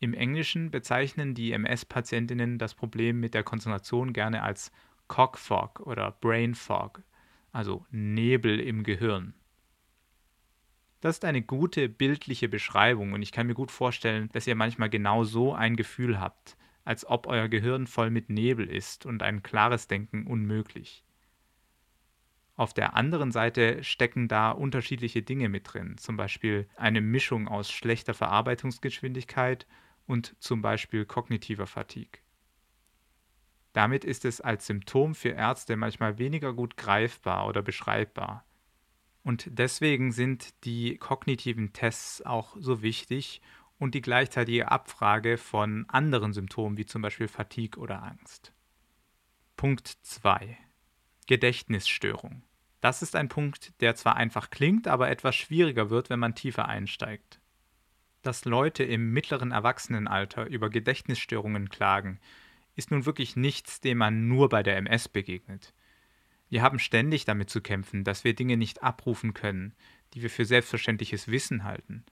Im 0.00 0.14
Englischen 0.14 0.72
bezeichnen 0.72 1.32
die 1.36 1.52
MS-Patientinnen 1.52 2.58
das 2.58 2.74
Problem 2.74 3.20
mit 3.20 3.34
der 3.34 3.44
Konzentration 3.44 4.12
gerne 4.12 4.42
als 4.42 4.72
Cog 5.06 5.38
Fog 5.38 5.78
oder 5.78 6.10
Brain 6.10 6.56
Fog, 6.56 7.04
also 7.52 7.86
Nebel 7.92 8.58
im 8.58 8.82
Gehirn. 8.82 9.32
Das 11.00 11.14
ist 11.14 11.24
eine 11.24 11.42
gute 11.42 11.88
bildliche 11.88 12.48
Beschreibung 12.48 13.12
und 13.12 13.22
ich 13.22 13.30
kann 13.30 13.46
mir 13.46 13.54
gut 13.54 13.70
vorstellen, 13.70 14.28
dass 14.32 14.48
ihr 14.48 14.56
manchmal 14.56 14.90
genau 14.90 15.22
so 15.22 15.54
ein 15.54 15.76
Gefühl 15.76 16.18
habt, 16.18 16.56
als 16.84 17.06
ob 17.06 17.26
euer 17.26 17.48
Gehirn 17.48 17.86
voll 17.86 18.10
mit 18.10 18.30
Nebel 18.30 18.68
ist 18.68 19.06
und 19.06 19.22
ein 19.22 19.42
klares 19.42 19.88
Denken 19.88 20.26
unmöglich. 20.26 21.04
Auf 22.54 22.74
der 22.74 22.94
anderen 22.94 23.32
Seite 23.32 23.82
stecken 23.82 24.28
da 24.28 24.50
unterschiedliche 24.50 25.22
Dinge 25.22 25.48
mit 25.48 25.72
drin, 25.72 25.96
zum 25.96 26.16
Beispiel 26.16 26.68
eine 26.76 27.00
Mischung 27.00 27.48
aus 27.48 27.70
schlechter 27.70 28.14
Verarbeitungsgeschwindigkeit 28.14 29.66
und 30.06 30.36
zum 30.38 30.60
Beispiel 30.60 31.06
kognitiver 31.06 31.66
Fatigue. 31.66 32.20
Damit 33.72 34.04
ist 34.04 34.26
es 34.26 34.40
als 34.40 34.66
Symptom 34.66 35.14
für 35.14 35.30
Ärzte 35.30 35.76
manchmal 35.76 36.18
weniger 36.18 36.52
gut 36.52 36.76
greifbar 36.76 37.46
oder 37.46 37.62
beschreibbar. 37.62 38.44
Und 39.24 39.46
deswegen 39.50 40.12
sind 40.12 40.52
die 40.64 40.98
kognitiven 40.98 41.72
Tests 41.72 42.22
auch 42.22 42.56
so 42.58 42.82
wichtig 42.82 43.40
und 43.82 43.96
die 43.96 44.00
gleichzeitige 44.00 44.70
Abfrage 44.70 45.36
von 45.36 45.86
anderen 45.88 46.32
Symptomen 46.32 46.76
wie 46.76 46.86
zum 46.86 47.02
Beispiel 47.02 47.26
Fatigue 47.26 47.82
oder 47.82 48.04
Angst. 48.04 48.52
Punkt 49.56 49.88
2. 50.02 50.56
Gedächtnisstörung. 51.26 52.44
Das 52.80 53.02
ist 53.02 53.16
ein 53.16 53.28
Punkt, 53.28 53.72
der 53.80 53.96
zwar 53.96 54.16
einfach 54.16 54.50
klingt, 54.50 54.86
aber 54.86 55.10
etwas 55.10 55.34
schwieriger 55.34 55.90
wird, 55.90 56.10
wenn 56.10 56.20
man 56.20 56.36
tiefer 56.36 56.68
einsteigt. 56.68 57.40
Dass 58.22 58.44
Leute 58.44 58.84
im 58.84 59.12
mittleren 59.12 59.50
Erwachsenenalter 59.50 60.46
über 60.46 60.70
Gedächtnisstörungen 60.70 61.68
klagen, 61.68 62.20
ist 62.76 62.92
nun 62.92 63.04
wirklich 63.04 63.34
nichts, 63.34 63.80
dem 63.80 63.98
man 63.98 64.28
nur 64.28 64.48
bei 64.48 64.62
der 64.62 64.76
MS 64.76 65.08
begegnet. 65.08 65.74
Wir 66.48 66.62
haben 66.62 66.78
ständig 66.78 67.24
damit 67.24 67.50
zu 67.50 67.60
kämpfen, 67.60 68.04
dass 68.04 68.22
wir 68.22 68.36
Dinge 68.36 68.56
nicht 68.56 68.84
abrufen 68.84 69.34
können, 69.34 69.74
die 70.14 70.22
wir 70.22 70.30
für 70.30 70.44
selbstverständliches 70.44 71.26
Wissen 71.26 71.64
halten. 71.64 72.04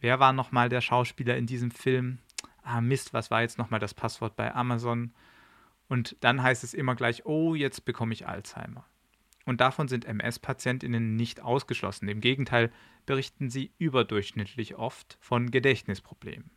Wer 0.00 0.20
war 0.20 0.32
nochmal 0.32 0.68
der 0.68 0.80
Schauspieler 0.80 1.36
in 1.36 1.46
diesem 1.46 1.70
Film? 1.70 2.18
Ah, 2.62 2.80
Mist, 2.80 3.12
was 3.12 3.30
war 3.30 3.42
jetzt 3.42 3.58
nochmal 3.58 3.80
das 3.80 3.94
Passwort 3.94 4.36
bei 4.36 4.54
Amazon? 4.54 5.12
Und 5.88 6.16
dann 6.20 6.42
heißt 6.42 6.64
es 6.64 6.74
immer 6.74 6.94
gleich, 6.94 7.26
oh, 7.26 7.54
jetzt 7.54 7.84
bekomme 7.84 8.12
ich 8.12 8.28
Alzheimer. 8.28 8.84
Und 9.46 9.62
davon 9.62 9.88
sind 9.88 10.04
MS-PatientInnen 10.04 11.16
nicht 11.16 11.40
ausgeschlossen. 11.40 12.08
Im 12.08 12.20
Gegenteil 12.20 12.70
berichten 13.06 13.48
sie 13.48 13.72
überdurchschnittlich 13.78 14.76
oft 14.76 15.16
von 15.20 15.50
Gedächtnisproblemen. 15.50 16.50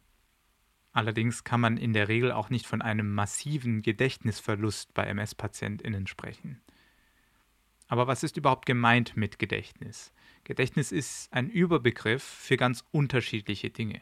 Allerdings 0.91 1.45
kann 1.45 1.61
man 1.61 1.77
in 1.77 1.93
der 1.93 2.09
Regel 2.09 2.33
auch 2.33 2.49
nicht 2.49 2.67
von 2.67 2.81
einem 2.81 3.13
massiven 3.13 3.81
Gedächtnisverlust 3.81 4.93
bei 4.93 5.05
MS-PatientInnen 5.05 6.05
sprechen. 6.05 6.61
Aber 7.91 8.07
was 8.07 8.23
ist 8.23 8.37
überhaupt 8.37 8.65
gemeint 8.65 9.17
mit 9.17 9.37
Gedächtnis? 9.37 10.13
Gedächtnis 10.45 10.93
ist 10.93 11.33
ein 11.33 11.49
Überbegriff 11.49 12.23
für 12.23 12.55
ganz 12.55 12.85
unterschiedliche 12.91 13.69
Dinge. 13.69 14.01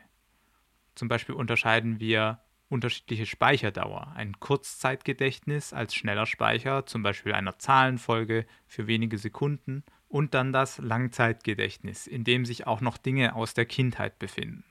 Zum 0.94 1.08
Beispiel 1.08 1.34
unterscheiden 1.34 2.00
wir 2.00 2.40
unterschiedliche 2.68 3.26
Speicherdauer. 3.26 4.14
Ein 4.16 4.40
Kurzzeitgedächtnis 4.40 5.74
als 5.74 5.96
schneller 5.96 6.28
Speicher, 6.28 6.86
zum 6.86 7.02
Beispiel 7.02 7.34
einer 7.34 7.58
Zahlenfolge 7.58 8.46
für 8.68 8.86
wenige 8.86 9.18
Sekunden, 9.18 9.84
und 10.08 10.36
dann 10.36 10.54
das 10.54 10.78
Langzeitgedächtnis, 10.78 12.06
in 12.06 12.24
dem 12.24 12.46
sich 12.46 12.68
auch 12.68 12.82
noch 12.82 13.00
Dinge 13.00 13.34
aus 13.34 13.56
der 13.56 13.66
Kindheit 13.66 14.20
befinden. 14.20 14.66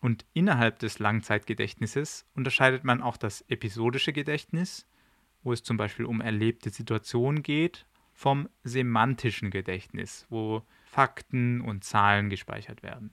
Und 0.00 0.24
innerhalb 0.32 0.78
des 0.78 0.98
Langzeitgedächtnisses 0.98 2.24
unterscheidet 2.34 2.84
man 2.84 3.02
auch 3.02 3.18
das 3.18 3.42
episodische 3.48 4.14
Gedächtnis, 4.14 4.86
wo 5.42 5.52
es 5.52 5.62
zum 5.62 5.76
Beispiel 5.76 6.06
um 6.06 6.22
erlebte 6.22 6.70
Situationen 6.70 7.42
geht, 7.42 7.84
vom 8.14 8.48
semantischen 8.62 9.50
Gedächtnis, 9.50 10.26
wo 10.30 10.62
Fakten 10.84 11.60
und 11.60 11.84
Zahlen 11.84 12.30
gespeichert 12.30 12.82
werden. 12.82 13.12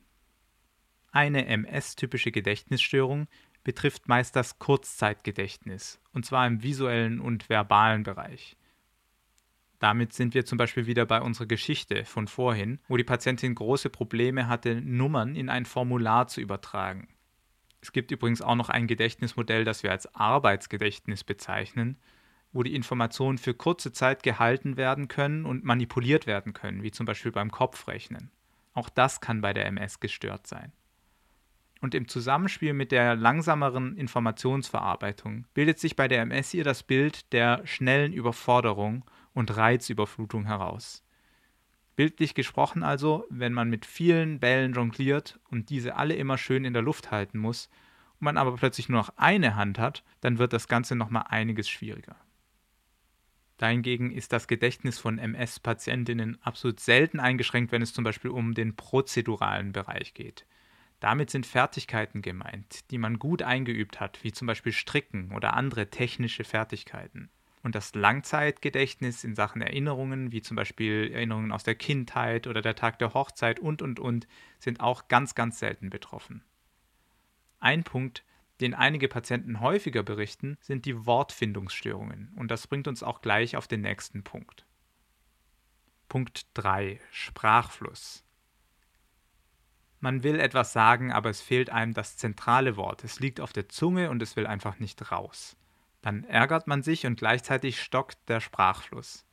Eine 1.11 1.47
MS-typische 1.47 2.31
Gedächtnisstörung 2.31 3.27
betrifft 3.63 4.07
meist 4.07 4.35
das 4.35 4.59
Kurzzeitgedächtnis, 4.59 5.99
und 6.13 6.25
zwar 6.25 6.47
im 6.47 6.63
visuellen 6.63 7.19
und 7.19 7.49
verbalen 7.49 8.03
Bereich. 8.03 8.55
Damit 9.79 10.13
sind 10.13 10.35
wir 10.35 10.45
zum 10.45 10.59
Beispiel 10.59 10.85
wieder 10.85 11.07
bei 11.07 11.19
unserer 11.21 11.47
Geschichte 11.47 12.05
von 12.05 12.27
vorhin, 12.27 12.79
wo 12.87 12.97
die 12.97 13.03
Patientin 13.03 13.55
große 13.55 13.89
Probleme 13.89 14.47
hatte, 14.47 14.79
Nummern 14.79 15.35
in 15.35 15.49
ein 15.49 15.65
Formular 15.65 16.27
zu 16.27 16.39
übertragen. 16.39 17.07
Es 17.81 17.91
gibt 17.91 18.11
übrigens 18.11 18.43
auch 18.43 18.55
noch 18.55 18.69
ein 18.69 18.85
Gedächtnismodell, 18.85 19.65
das 19.65 19.81
wir 19.81 19.89
als 19.89 20.13
Arbeitsgedächtnis 20.13 21.23
bezeichnen, 21.23 21.97
wo 22.53 22.63
die 22.63 22.75
Informationen 22.75 23.37
für 23.37 23.53
kurze 23.53 23.91
Zeit 23.91 24.23
gehalten 24.23 24.77
werden 24.77 25.07
können 25.07 25.45
und 25.45 25.63
manipuliert 25.63 26.27
werden 26.27 26.53
können, 26.53 26.83
wie 26.83 26.91
zum 26.91 27.05
Beispiel 27.05 27.31
beim 27.31 27.51
Kopfrechnen. 27.51 28.31
Auch 28.73 28.89
das 28.89 29.21
kann 29.21 29.41
bei 29.41 29.53
der 29.53 29.65
MS 29.65 29.99
gestört 29.99 30.47
sein. 30.47 30.71
Und 31.81 31.95
im 31.95 32.07
Zusammenspiel 32.07 32.73
mit 32.73 32.91
der 32.91 33.15
langsameren 33.15 33.97
Informationsverarbeitung 33.97 35.47
bildet 35.53 35.79
sich 35.79 35.95
bei 35.95 36.07
der 36.07 36.21
MS 36.21 36.51
hier 36.51 36.63
das 36.63 36.83
Bild 36.83 37.33
der 37.33 37.65
schnellen 37.65 38.13
Überforderung 38.13 39.03
und 39.33 39.55
Reizüberflutung 39.57 40.45
heraus. 40.45 41.03
Bildlich 41.95 42.35
gesprochen 42.35 42.83
also, 42.83 43.25
wenn 43.29 43.53
man 43.53 43.69
mit 43.69 43.85
vielen 43.85 44.39
Bällen 44.39 44.73
jongliert 44.73 45.39
und 45.49 45.69
diese 45.69 45.95
alle 45.95 46.15
immer 46.15 46.37
schön 46.37 46.65
in 46.65 46.73
der 46.73 46.81
Luft 46.83 47.11
halten 47.11 47.39
muss, 47.39 47.69
und 48.19 48.25
man 48.25 48.37
aber 48.37 48.55
plötzlich 48.55 48.87
nur 48.87 48.99
noch 48.99 49.13
eine 49.17 49.55
Hand 49.55 49.79
hat, 49.79 50.03
dann 50.21 50.37
wird 50.37 50.53
das 50.53 50.67
Ganze 50.67 50.95
nochmal 50.95 51.25
einiges 51.29 51.67
schwieriger. 51.67 52.15
Dahingegen 53.61 54.11
ist 54.11 54.33
das 54.33 54.47
Gedächtnis 54.47 54.97
von 54.97 55.19
MS-Patientinnen 55.19 56.41
absolut 56.41 56.79
selten 56.79 57.19
eingeschränkt, 57.19 57.71
wenn 57.71 57.83
es 57.83 57.93
zum 57.93 58.03
Beispiel 58.03 58.31
um 58.31 58.55
den 58.55 58.75
prozeduralen 58.75 59.71
Bereich 59.71 60.15
geht. 60.15 60.47
Damit 60.99 61.29
sind 61.29 61.45
Fertigkeiten 61.45 62.23
gemeint, 62.23 62.89
die 62.89 62.97
man 62.97 63.19
gut 63.19 63.43
eingeübt 63.43 63.99
hat, 63.99 64.23
wie 64.23 64.31
zum 64.31 64.47
Beispiel 64.47 64.71
Stricken 64.71 65.31
oder 65.35 65.53
andere 65.53 65.91
technische 65.91 66.43
Fertigkeiten. 66.43 67.29
Und 67.61 67.75
das 67.75 67.93
Langzeitgedächtnis 67.93 69.23
in 69.23 69.35
Sachen 69.35 69.61
Erinnerungen, 69.61 70.31
wie 70.31 70.41
zum 70.41 70.55
Beispiel 70.55 71.11
Erinnerungen 71.13 71.51
aus 71.51 71.63
der 71.63 71.75
Kindheit 71.75 72.47
oder 72.47 72.63
der 72.63 72.73
Tag 72.73 72.97
der 72.97 73.13
Hochzeit 73.13 73.59
und, 73.59 73.83
und, 73.83 73.99
und, 73.99 74.27
sind 74.57 74.79
auch 74.79 75.07
ganz, 75.07 75.35
ganz 75.35 75.59
selten 75.59 75.91
betroffen. 75.91 76.43
Ein 77.59 77.83
Punkt, 77.83 78.23
den 78.61 78.73
einige 78.73 79.07
Patienten 79.07 79.59
häufiger 79.59 80.03
berichten, 80.03 80.57
sind 80.61 80.85
die 80.85 81.05
Wortfindungsstörungen. 81.05 82.31
Und 82.35 82.51
das 82.51 82.67
bringt 82.67 82.87
uns 82.87 83.03
auch 83.03 83.21
gleich 83.21 83.57
auf 83.57 83.67
den 83.67 83.81
nächsten 83.81 84.23
Punkt. 84.23 84.65
Punkt 86.07 86.47
3. 86.53 86.99
Sprachfluss. 87.11 88.23
Man 89.99 90.23
will 90.23 90.39
etwas 90.39 90.73
sagen, 90.73 91.11
aber 91.11 91.29
es 91.29 91.41
fehlt 91.41 91.69
einem 91.69 91.93
das 91.93 92.17
zentrale 92.17 92.75
Wort. 92.75 93.03
Es 93.03 93.19
liegt 93.19 93.39
auf 93.39 93.53
der 93.53 93.69
Zunge 93.69 94.09
und 94.09 94.21
es 94.21 94.35
will 94.35 94.47
einfach 94.47 94.79
nicht 94.79 95.11
raus. 95.11 95.55
Dann 96.01 96.23
ärgert 96.23 96.67
man 96.67 96.81
sich 96.81 97.05
und 97.05 97.17
gleichzeitig 97.17 97.81
stockt 97.81 98.17
der 98.27 98.39
Sprachfluss. 98.39 99.25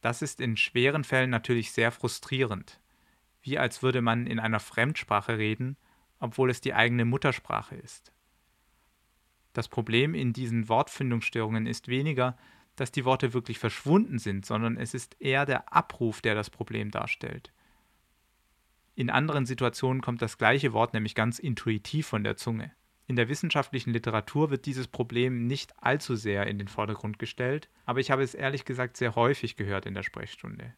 Das 0.00 0.20
ist 0.20 0.40
in 0.40 0.56
schweren 0.56 1.04
Fällen 1.04 1.30
natürlich 1.30 1.70
sehr 1.70 1.92
frustrierend. 1.92 2.80
Wie 3.40 3.58
als 3.58 3.82
würde 3.82 4.02
man 4.02 4.26
in 4.26 4.40
einer 4.40 4.60
Fremdsprache 4.60 5.38
reden, 5.38 5.76
obwohl 6.22 6.50
es 6.50 6.60
die 6.60 6.72
eigene 6.72 7.04
Muttersprache 7.04 7.74
ist. 7.74 8.12
Das 9.52 9.68
Problem 9.68 10.14
in 10.14 10.32
diesen 10.32 10.68
Wortfindungsstörungen 10.68 11.66
ist 11.66 11.88
weniger, 11.88 12.38
dass 12.76 12.92
die 12.92 13.04
Worte 13.04 13.34
wirklich 13.34 13.58
verschwunden 13.58 14.18
sind, 14.18 14.46
sondern 14.46 14.76
es 14.78 14.94
ist 14.94 15.16
eher 15.20 15.44
der 15.44 15.72
Abruf, 15.74 16.22
der 16.22 16.34
das 16.34 16.48
Problem 16.48 16.90
darstellt. 16.90 17.52
In 18.94 19.10
anderen 19.10 19.46
Situationen 19.46 20.00
kommt 20.00 20.22
das 20.22 20.38
gleiche 20.38 20.72
Wort 20.72 20.94
nämlich 20.94 21.14
ganz 21.14 21.38
intuitiv 21.38 22.06
von 22.06 22.24
der 22.24 22.36
Zunge. 22.36 22.72
In 23.08 23.16
der 23.16 23.28
wissenschaftlichen 23.28 23.92
Literatur 23.92 24.50
wird 24.50 24.64
dieses 24.64 24.86
Problem 24.86 25.46
nicht 25.46 25.74
allzu 25.82 26.14
sehr 26.14 26.46
in 26.46 26.58
den 26.58 26.68
Vordergrund 26.68 27.18
gestellt, 27.18 27.68
aber 27.84 28.00
ich 28.00 28.10
habe 28.10 28.22
es 28.22 28.34
ehrlich 28.34 28.64
gesagt 28.64 28.96
sehr 28.96 29.16
häufig 29.16 29.56
gehört 29.56 29.86
in 29.86 29.94
der 29.94 30.04
Sprechstunde. 30.04 30.74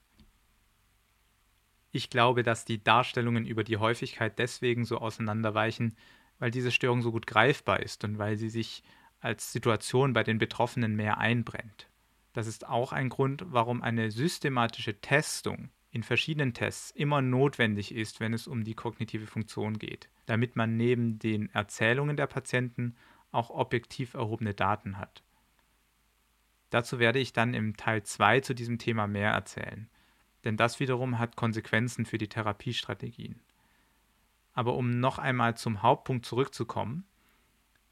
Ich 1.94 2.10
glaube, 2.10 2.42
dass 2.42 2.64
die 2.64 2.82
Darstellungen 2.82 3.46
über 3.46 3.62
die 3.62 3.76
Häufigkeit 3.76 4.40
deswegen 4.40 4.84
so 4.84 4.98
auseinanderweichen, 4.98 5.94
weil 6.40 6.50
diese 6.50 6.72
Störung 6.72 7.02
so 7.02 7.12
gut 7.12 7.28
greifbar 7.28 7.78
ist 7.78 8.02
und 8.02 8.18
weil 8.18 8.36
sie 8.36 8.48
sich 8.48 8.82
als 9.20 9.52
Situation 9.52 10.12
bei 10.12 10.24
den 10.24 10.38
Betroffenen 10.38 10.96
mehr 10.96 11.18
einbrennt. 11.18 11.88
Das 12.32 12.48
ist 12.48 12.66
auch 12.66 12.92
ein 12.92 13.10
Grund, 13.10 13.44
warum 13.46 13.80
eine 13.80 14.10
systematische 14.10 15.00
Testung 15.00 15.70
in 15.92 16.02
verschiedenen 16.02 16.52
Tests 16.52 16.90
immer 16.90 17.22
notwendig 17.22 17.94
ist, 17.94 18.18
wenn 18.18 18.34
es 18.34 18.48
um 18.48 18.64
die 18.64 18.74
kognitive 18.74 19.28
Funktion 19.28 19.78
geht, 19.78 20.08
damit 20.26 20.56
man 20.56 20.76
neben 20.76 21.20
den 21.20 21.48
Erzählungen 21.50 22.16
der 22.16 22.26
Patienten 22.26 22.96
auch 23.30 23.50
objektiv 23.50 24.14
erhobene 24.14 24.52
Daten 24.52 24.98
hat. 24.98 25.22
Dazu 26.70 26.98
werde 26.98 27.20
ich 27.20 27.32
dann 27.32 27.54
im 27.54 27.76
Teil 27.76 28.02
2 28.02 28.40
zu 28.40 28.52
diesem 28.52 28.78
Thema 28.78 29.06
mehr 29.06 29.30
erzählen, 29.30 29.88
denn 30.44 30.56
das 30.56 30.80
wiederum 30.80 31.18
hat 31.18 31.36
Konsequenzen 31.36 32.06
für 32.06 32.18
die 32.18 32.28
Therapiestrategien. 32.28 33.40
Aber 34.52 34.74
um 34.74 34.90
noch 35.00 35.18
einmal 35.18 35.56
zum 35.56 35.82
Hauptpunkt 35.82 36.26
zurückzukommen, 36.26 37.04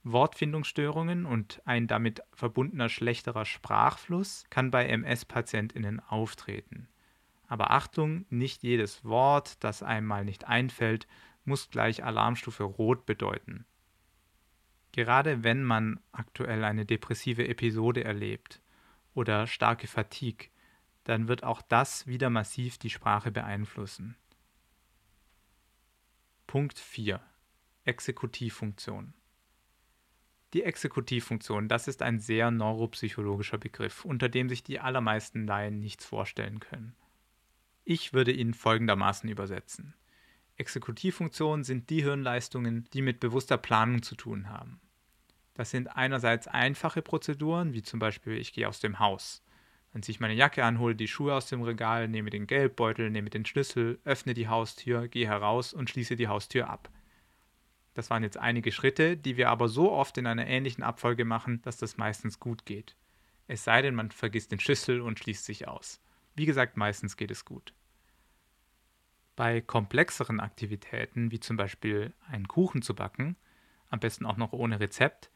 Wortfindungsstörungen 0.04 1.26
und 1.26 1.62
ein 1.64 1.86
damit 1.86 2.22
verbundener 2.32 2.88
schlechterer 2.88 3.44
Sprachfluss 3.44 4.44
kann 4.50 4.70
bei 4.70 4.86
MS-PatientInnen 4.86 6.00
auftreten. 6.00 6.88
Aber 7.46 7.70
Achtung, 7.70 8.24
nicht 8.30 8.62
jedes 8.62 9.04
Wort, 9.04 9.62
das 9.62 9.82
einem 9.82 10.06
mal 10.06 10.24
nicht 10.24 10.46
einfällt, 10.46 11.06
muss 11.44 11.70
gleich 11.70 12.02
Alarmstufe 12.02 12.64
Rot 12.64 13.06
bedeuten. 13.06 13.66
Gerade 14.92 15.44
wenn 15.44 15.62
man 15.62 16.00
aktuell 16.12 16.64
eine 16.64 16.84
depressive 16.84 17.46
Episode 17.46 18.04
erlebt 18.04 18.60
oder 19.14 19.46
starke 19.46 19.86
Fatigue, 19.86 20.48
dann 21.04 21.28
wird 21.28 21.44
auch 21.44 21.62
das 21.62 22.06
wieder 22.06 22.30
massiv 22.30 22.78
die 22.78 22.90
Sprache 22.90 23.30
beeinflussen. 23.30 24.16
Punkt 26.46 26.78
4. 26.78 27.20
Exekutivfunktion. 27.84 29.14
Die 30.52 30.64
Exekutivfunktion, 30.64 31.68
das 31.68 31.88
ist 31.88 32.02
ein 32.02 32.20
sehr 32.20 32.50
neuropsychologischer 32.50 33.56
Begriff, 33.56 34.04
unter 34.04 34.28
dem 34.28 34.50
sich 34.50 34.62
die 34.62 34.80
allermeisten 34.80 35.46
Laien 35.46 35.80
nichts 35.80 36.04
vorstellen 36.04 36.60
können. 36.60 36.94
Ich 37.84 38.12
würde 38.12 38.32
ihn 38.32 38.52
folgendermaßen 38.52 39.28
übersetzen. 39.30 39.94
Exekutivfunktionen 40.56 41.64
sind 41.64 41.88
die 41.90 42.02
Hirnleistungen, 42.02 42.86
die 42.92 43.02
mit 43.02 43.18
bewusster 43.18 43.56
Planung 43.56 44.02
zu 44.02 44.14
tun 44.14 44.50
haben. 44.50 44.80
Das 45.54 45.70
sind 45.70 45.88
einerseits 45.88 46.46
einfache 46.46 47.02
Prozeduren, 47.02 47.72
wie 47.72 47.82
zum 47.82 47.98
Beispiel 47.98 48.34
ich 48.34 48.52
gehe 48.52 48.68
aus 48.68 48.80
dem 48.80 48.98
Haus. 48.98 49.42
Dann 49.92 50.02
ziehe 50.02 50.14
ich 50.14 50.20
meine 50.20 50.34
Jacke 50.34 50.64
an, 50.64 50.78
hole 50.78 50.94
die 50.94 51.08
Schuhe 51.08 51.34
aus 51.34 51.46
dem 51.46 51.62
Regal, 51.62 52.08
nehme 52.08 52.30
den 52.30 52.46
Geldbeutel, 52.46 53.10
nehme 53.10 53.30
den 53.30 53.44
Schlüssel, 53.44 53.98
öffne 54.04 54.32
die 54.32 54.48
Haustür, 54.48 55.08
gehe 55.08 55.26
heraus 55.26 55.74
und 55.74 55.90
schließe 55.90 56.16
die 56.16 56.28
Haustür 56.28 56.70
ab. 56.70 56.90
Das 57.94 58.08
waren 58.08 58.22
jetzt 58.22 58.38
einige 58.38 58.72
Schritte, 58.72 59.18
die 59.18 59.36
wir 59.36 59.50
aber 59.50 59.68
so 59.68 59.92
oft 59.92 60.16
in 60.16 60.26
einer 60.26 60.46
ähnlichen 60.46 60.82
Abfolge 60.82 61.26
machen, 61.26 61.60
dass 61.62 61.76
das 61.76 61.98
meistens 61.98 62.40
gut 62.40 62.64
geht. 62.64 62.96
Es 63.48 63.64
sei 63.64 63.82
denn, 63.82 63.94
man 63.94 64.10
vergisst 64.10 64.50
den 64.50 64.60
Schlüssel 64.60 65.02
und 65.02 65.18
schließt 65.18 65.44
sich 65.44 65.68
aus. 65.68 66.00
Wie 66.34 66.46
gesagt, 66.46 66.78
meistens 66.78 67.18
geht 67.18 67.30
es 67.30 67.44
gut. 67.44 67.74
Bei 69.36 69.60
komplexeren 69.60 70.40
Aktivitäten, 70.40 71.30
wie 71.30 71.40
zum 71.40 71.58
Beispiel 71.58 72.14
einen 72.28 72.48
Kuchen 72.48 72.80
zu 72.80 72.94
backen, 72.94 73.36
am 73.90 74.00
besten 74.00 74.24
auch 74.24 74.38
noch 74.38 74.52
ohne 74.52 74.80
Rezept, 74.80 75.30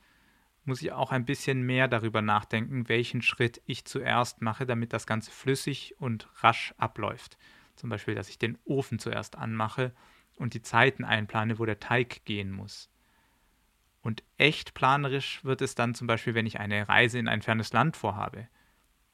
muss 0.66 0.82
ich 0.82 0.92
auch 0.92 1.12
ein 1.12 1.25
bisschen 1.25 1.62
mehr 1.62 1.88
darüber 1.88 2.23
nachdenken, 2.23 2.88
welchen 2.88 3.23
Schritt 3.23 3.61
ich 3.66 3.85
zuerst 3.85 4.42
mache, 4.42 4.66
damit 4.66 4.92
das 4.92 5.06
Ganze 5.06 5.30
flüssig 5.30 5.94
und 5.99 6.28
rasch 6.42 6.75
abläuft. 6.78 7.38
Zum 7.76 7.90
Beispiel, 7.90 8.14
dass 8.14 8.28
ich 8.28 8.38
den 8.38 8.58
Ofen 8.64 8.99
zuerst 8.99 9.37
anmache 9.37 9.92
und 10.37 10.54
die 10.54 10.62
Zeiten 10.62 11.04
einplane, 11.04 11.58
wo 11.58 11.64
der 11.64 11.80
Teig 11.80 12.25
gehen 12.25 12.50
muss. 12.50 12.90
Und 14.02 14.23
echt 14.38 14.75
planerisch 14.75 15.44
wird 15.44 15.62
es 15.62 15.75
dann 15.75 15.94
zum 15.94 16.06
Beispiel, 16.06 16.35
wenn 16.35 16.46
ich 16.46 16.61
eine 16.61 16.88
Reise 16.88 17.18
in 17.18 17.28
ein 17.28 17.42
fernes 17.42 17.73
Land 17.73 17.96
vorhabe. 17.96 18.49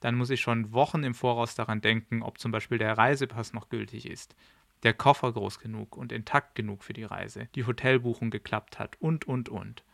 Dann 0.00 0.16
muss 0.16 0.30
ich 0.30 0.40
schon 0.40 0.72
Wochen 0.72 1.04
im 1.04 1.14
Voraus 1.14 1.54
daran 1.54 1.80
denken, 1.80 2.22
ob 2.22 2.38
zum 2.38 2.52
Beispiel 2.52 2.78
der 2.78 2.98
Reisepass 2.98 3.52
noch 3.52 3.68
gültig 3.68 4.06
ist, 4.06 4.34
der 4.82 4.94
Koffer 4.94 5.32
groß 5.32 5.60
genug 5.60 5.96
und 5.96 6.12
intakt 6.12 6.54
genug 6.54 6.82
für 6.82 6.92
die 6.92 7.04
Reise, 7.04 7.48
die 7.54 7.64
Hotelbuchung 7.64 8.30
geklappt 8.30 8.78
hat 8.78 8.96
und, 9.00 9.26
und, 9.26 9.48
und. 9.48 9.84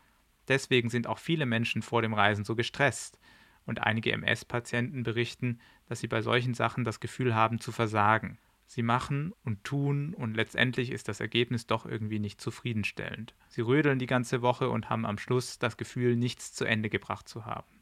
Deswegen 0.49 0.89
sind 0.89 1.07
auch 1.07 1.19
viele 1.19 1.45
Menschen 1.45 1.81
vor 1.81 2.01
dem 2.01 2.13
Reisen 2.13 2.43
so 2.43 2.55
gestresst. 2.55 3.19
Und 3.65 3.83
einige 3.83 4.11
MS-Patienten 4.11 5.03
berichten, 5.03 5.59
dass 5.87 5.99
sie 5.99 6.07
bei 6.07 6.21
solchen 6.21 6.55
Sachen 6.55 6.83
das 6.83 6.99
Gefühl 6.99 7.35
haben 7.35 7.61
zu 7.61 7.71
versagen. 7.71 8.39
Sie 8.65 8.83
machen 8.83 9.33
und 9.43 9.63
tun 9.63 10.13
und 10.13 10.35
letztendlich 10.35 10.91
ist 10.91 11.07
das 11.07 11.19
Ergebnis 11.19 11.65
doch 11.65 11.85
irgendwie 11.85 12.19
nicht 12.19 12.41
zufriedenstellend. 12.41 13.33
Sie 13.47 13.61
rödeln 13.61 13.97
die 13.97 14.05
ganze 14.05 14.41
Woche 14.41 14.69
und 14.69 14.89
haben 14.89 15.05
am 15.05 15.17
Schluss 15.17 15.57
das 15.57 15.77
Gefühl, 15.77 16.15
nichts 16.15 16.53
zu 16.53 16.65
Ende 16.65 16.89
gebracht 16.89 17.27
zu 17.27 17.45
haben. 17.45 17.81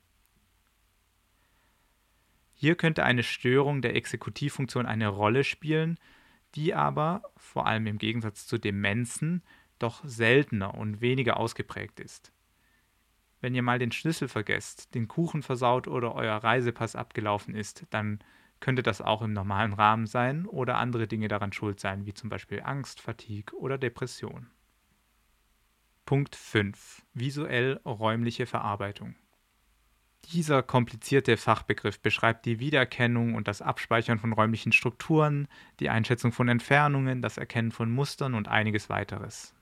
Hier 2.53 2.75
könnte 2.75 3.03
eine 3.03 3.23
Störung 3.23 3.82
der 3.82 3.95
Exekutivfunktion 3.95 4.86
eine 4.86 5.10
Rolle 5.10 5.43
spielen, 5.43 5.99
die 6.56 6.73
aber, 6.73 7.21
vor 7.36 7.67
allem 7.67 7.86
im 7.86 7.97
Gegensatz 7.97 8.47
zu 8.47 8.58
Demenzen, 8.58 9.43
doch 9.80 10.03
seltener 10.06 10.73
und 10.73 11.01
weniger 11.01 11.38
ausgeprägt 11.38 11.99
ist. 11.99 12.32
Wenn 13.39 13.54
ihr 13.54 13.62
mal 13.62 13.80
den 13.80 13.91
Schlüssel 13.91 14.28
vergesst, 14.28 14.95
den 14.95 15.08
Kuchen 15.08 15.43
versaut 15.43 15.88
oder 15.88 16.15
euer 16.15 16.38
Reisepass 16.38 16.95
abgelaufen 16.95 17.56
ist, 17.56 17.86
dann 17.91 18.19
könnte 18.60 18.82
das 18.82 19.02
auch 19.02 19.21
im 19.21 19.34
normalen 19.34 19.73
Rahmen 19.73 20.08
sein 20.08 20.45
oder 20.47 20.78
andere 20.78 21.08
Dinge 21.08 21.28
daran 21.28 21.54
schuld 21.54 21.80
sein, 21.80 22.06
wie 22.06 22.13
zum 22.13 22.30
Beispiel 22.30 22.62
Angst, 22.63 23.02
Fatigue 23.02 23.56
oder 23.56 23.78
Depression. 23.78 24.47
Punkt 26.06 26.36
5. 26.36 27.04
Visuell-räumliche 27.13 28.45
Verarbeitung. 28.45 29.15
Dieser 30.32 30.63
komplizierte 30.63 31.38
Fachbegriff 31.38 32.00
beschreibt 32.02 32.45
die 32.45 32.60
Wiedererkennung 32.60 33.36
und 33.36 33.47
das 33.47 33.62
Abspeichern 33.62 34.19
von 34.19 34.34
räumlichen 34.34 34.71
Strukturen, 34.71 35.47
die 35.80 35.89
Einschätzung 35.89 36.32
von 36.32 36.50
Entfernungen, 36.50 37.21
das 37.21 37.38
Erkennen 37.38 37.71
von 37.71 37.91
Mustern 37.91 38.34
und 38.34 38.47
einiges 38.47 38.89
weiteres. 38.89 39.54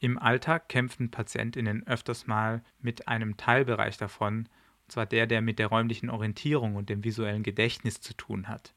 Im 0.00 0.18
Alltag 0.18 0.68
kämpfen 0.68 1.10
PatientInnen 1.10 1.86
öfters 1.86 2.26
mal 2.26 2.62
mit 2.80 3.08
einem 3.08 3.36
Teilbereich 3.36 3.96
davon, 3.96 4.48
und 4.84 4.92
zwar 4.92 5.06
der, 5.06 5.26
der 5.26 5.40
mit 5.40 5.58
der 5.58 5.68
räumlichen 5.68 6.10
Orientierung 6.10 6.76
und 6.76 6.88
dem 6.90 7.04
visuellen 7.04 7.42
Gedächtnis 7.42 8.00
zu 8.00 8.14
tun 8.14 8.48
hat. 8.48 8.74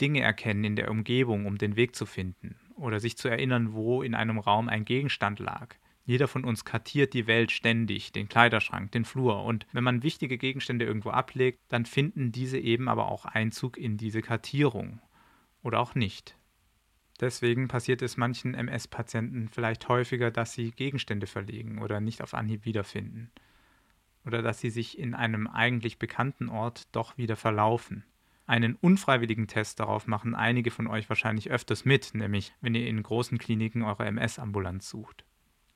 Dinge 0.00 0.20
erkennen 0.20 0.64
in 0.64 0.76
der 0.76 0.90
Umgebung, 0.90 1.46
um 1.46 1.58
den 1.58 1.76
Weg 1.76 1.94
zu 1.94 2.06
finden, 2.06 2.56
oder 2.76 3.00
sich 3.00 3.16
zu 3.16 3.28
erinnern, 3.28 3.72
wo 3.72 4.02
in 4.02 4.14
einem 4.14 4.38
Raum 4.38 4.68
ein 4.68 4.84
Gegenstand 4.84 5.38
lag. 5.38 5.76
Jeder 6.06 6.26
von 6.26 6.44
uns 6.44 6.64
kartiert 6.64 7.12
die 7.12 7.26
Welt 7.26 7.52
ständig, 7.52 8.10
den 8.12 8.28
Kleiderschrank, 8.28 8.90
den 8.92 9.04
Flur, 9.04 9.44
und 9.44 9.66
wenn 9.72 9.84
man 9.84 10.02
wichtige 10.02 10.38
Gegenstände 10.38 10.84
irgendwo 10.84 11.10
ablegt, 11.10 11.60
dann 11.68 11.86
finden 11.86 12.32
diese 12.32 12.58
eben 12.58 12.88
aber 12.88 13.08
auch 13.08 13.26
Einzug 13.26 13.76
in 13.76 13.96
diese 13.96 14.22
Kartierung. 14.22 15.00
Oder 15.62 15.78
auch 15.78 15.94
nicht. 15.94 16.36
Deswegen 17.20 17.68
passiert 17.68 18.00
es 18.00 18.16
manchen 18.16 18.54
MS-Patienten 18.54 19.48
vielleicht 19.48 19.88
häufiger, 19.88 20.30
dass 20.30 20.54
sie 20.54 20.70
Gegenstände 20.70 21.26
verlegen 21.26 21.82
oder 21.82 22.00
nicht 22.00 22.22
auf 22.22 22.32
Anhieb 22.32 22.64
wiederfinden. 22.64 23.30
Oder 24.24 24.40
dass 24.40 24.60
sie 24.60 24.70
sich 24.70 24.98
in 24.98 25.14
einem 25.14 25.46
eigentlich 25.46 25.98
bekannten 25.98 26.48
Ort 26.48 26.88
doch 26.92 27.18
wieder 27.18 27.36
verlaufen. 27.36 28.04
Einen 28.46 28.74
unfreiwilligen 28.74 29.48
Test 29.48 29.80
darauf 29.80 30.06
machen 30.06 30.34
einige 30.34 30.70
von 30.70 30.86
euch 30.86 31.08
wahrscheinlich 31.08 31.50
öfters 31.50 31.84
mit, 31.84 32.14
nämlich 32.14 32.54
wenn 32.62 32.74
ihr 32.74 32.86
in 32.86 33.02
großen 33.02 33.38
Kliniken 33.38 33.82
eure 33.82 34.06
MS-Ambulanz 34.06 34.88
sucht. 34.88 35.24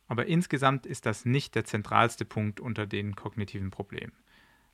Aber 0.08 0.26
insgesamt 0.26 0.86
ist 0.86 1.06
das 1.06 1.24
nicht 1.24 1.54
der 1.54 1.64
zentralste 1.64 2.24
Punkt 2.24 2.58
unter 2.58 2.86
den 2.86 3.16
kognitiven 3.16 3.70
Problemen. 3.70 4.12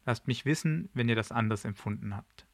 Lasst 0.06 0.28
mich 0.28 0.44
wissen, 0.44 0.88
wenn 0.94 1.08
ihr 1.08 1.14
das 1.16 1.32
anders 1.32 1.64
empfunden 1.64 2.16
habt. 2.16 2.46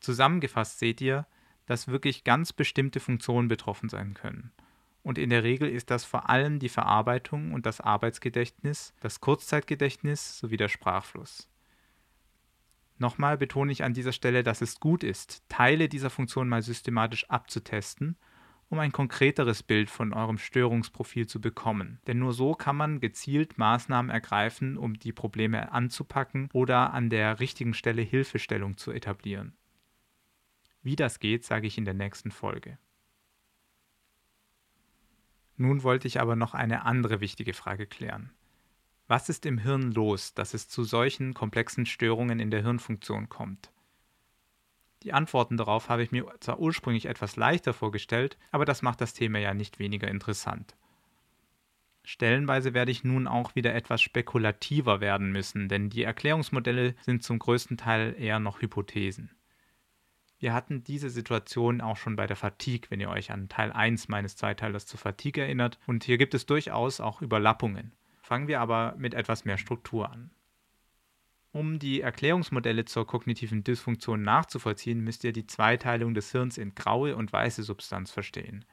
Zusammengefasst 0.00 0.78
seht 0.78 1.00
ihr, 1.00 1.26
dass 1.66 1.88
wirklich 1.88 2.24
ganz 2.24 2.52
bestimmte 2.52 3.00
Funktionen 3.00 3.48
betroffen 3.48 3.88
sein 3.88 4.14
können. 4.14 4.52
Und 5.02 5.18
in 5.18 5.30
der 5.30 5.42
Regel 5.42 5.68
ist 5.68 5.90
das 5.90 6.04
vor 6.04 6.28
allem 6.30 6.58
die 6.58 6.68
Verarbeitung 6.68 7.52
und 7.52 7.66
das 7.66 7.80
Arbeitsgedächtnis, 7.80 8.94
das 9.00 9.20
Kurzzeitgedächtnis 9.20 10.38
sowie 10.38 10.56
der 10.56 10.68
Sprachfluss. 10.68 11.48
Nochmal 12.98 13.36
betone 13.36 13.72
ich 13.72 13.82
an 13.82 13.94
dieser 13.94 14.12
Stelle, 14.12 14.44
dass 14.44 14.60
es 14.60 14.78
gut 14.78 15.02
ist, 15.02 15.42
Teile 15.48 15.88
dieser 15.88 16.10
Funktion 16.10 16.48
mal 16.48 16.62
systematisch 16.62 17.28
abzutesten, 17.28 18.16
um 18.68 18.78
ein 18.78 18.92
konkreteres 18.92 19.64
Bild 19.64 19.90
von 19.90 20.12
eurem 20.12 20.38
Störungsprofil 20.38 21.26
zu 21.26 21.40
bekommen. 21.40 21.98
Denn 22.06 22.20
nur 22.20 22.32
so 22.32 22.54
kann 22.54 22.76
man 22.76 23.00
gezielt 23.00 23.58
Maßnahmen 23.58 24.10
ergreifen, 24.10 24.76
um 24.76 24.98
die 24.98 25.12
Probleme 25.12 25.72
anzupacken 25.72 26.48
oder 26.52 26.94
an 26.94 27.10
der 27.10 27.40
richtigen 27.40 27.74
Stelle 27.74 28.02
Hilfestellung 28.02 28.76
zu 28.76 28.92
etablieren. 28.92 29.56
Wie 30.82 30.96
das 30.96 31.20
geht, 31.20 31.44
sage 31.44 31.66
ich 31.66 31.78
in 31.78 31.84
der 31.84 31.94
nächsten 31.94 32.30
Folge. 32.30 32.78
Nun 35.56 35.82
wollte 35.82 36.08
ich 36.08 36.20
aber 36.20 36.34
noch 36.34 36.54
eine 36.54 36.84
andere 36.84 37.20
wichtige 37.20 37.54
Frage 37.54 37.86
klären. 37.86 38.32
Was 39.06 39.28
ist 39.28 39.46
im 39.46 39.58
Hirn 39.58 39.92
los, 39.92 40.34
dass 40.34 40.54
es 40.54 40.68
zu 40.68 40.84
solchen 40.84 41.34
komplexen 41.34 41.86
Störungen 41.86 42.40
in 42.40 42.50
der 42.50 42.62
Hirnfunktion 42.62 43.28
kommt? 43.28 43.70
Die 45.02 45.12
Antworten 45.12 45.56
darauf 45.56 45.88
habe 45.88 46.02
ich 46.02 46.12
mir 46.12 46.26
zwar 46.40 46.58
ursprünglich 46.60 47.06
etwas 47.06 47.36
leichter 47.36 47.72
vorgestellt, 47.72 48.38
aber 48.50 48.64
das 48.64 48.82
macht 48.82 49.00
das 49.00 49.14
Thema 49.14 49.38
ja 49.38 49.52
nicht 49.52 49.78
weniger 49.78 50.08
interessant. 50.08 50.76
Stellenweise 52.04 52.74
werde 52.74 52.90
ich 52.90 53.04
nun 53.04 53.28
auch 53.28 53.54
wieder 53.54 53.74
etwas 53.74 54.00
spekulativer 54.00 55.00
werden 55.00 55.30
müssen, 55.30 55.68
denn 55.68 55.90
die 55.90 56.02
Erklärungsmodelle 56.02 56.94
sind 57.02 57.22
zum 57.22 57.38
größten 57.38 57.76
Teil 57.76 58.14
eher 58.18 58.40
noch 58.40 58.60
Hypothesen. 58.60 59.30
Wir 60.42 60.54
hatten 60.54 60.82
diese 60.82 61.08
Situation 61.08 61.80
auch 61.80 61.96
schon 61.96 62.16
bei 62.16 62.26
der 62.26 62.34
Fatigue, 62.34 62.90
wenn 62.90 62.98
ihr 62.98 63.10
euch 63.10 63.30
an 63.30 63.48
Teil 63.48 63.70
1 63.70 64.08
meines 64.08 64.34
Zweiteilers 64.34 64.86
zur 64.86 64.98
Fatigue 64.98 65.40
erinnert, 65.40 65.78
und 65.86 66.02
hier 66.02 66.18
gibt 66.18 66.34
es 66.34 66.46
durchaus 66.46 66.98
auch 66.98 67.22
Überlappungen. 67.22 67.92
Fangen 68.22 68.48
wir 68.48 68.58
aber 68.58 68.96
mit 68.98 69.14
etwas 69.14 69.44
mehr 69.44 69.56
Struktur 69.56 70.10
an. 70.10 70.32
Um 71.52 71.78
die 71.78 72.00
Erklärungsmodelle 72.00 72.86
zur 72.86 73.06
kognitiven 73.06 73.62
Dysfunktion 73.62 74.22
nachzuvollziehen, 74.22 75.04
müsst 75.04 75.22
ihr 75.22 75.32
die 75.32 75.46
Zweiteilung 75.46 76.12
des 76.12 76.32
Hirns 76.32 76.58
in 76.58 76.74
graue 76.74 77.14
und 77.14 77.32
weiße 77.32 77.62
Substanz 77.62 78.10
verstehen. 78.10 78.64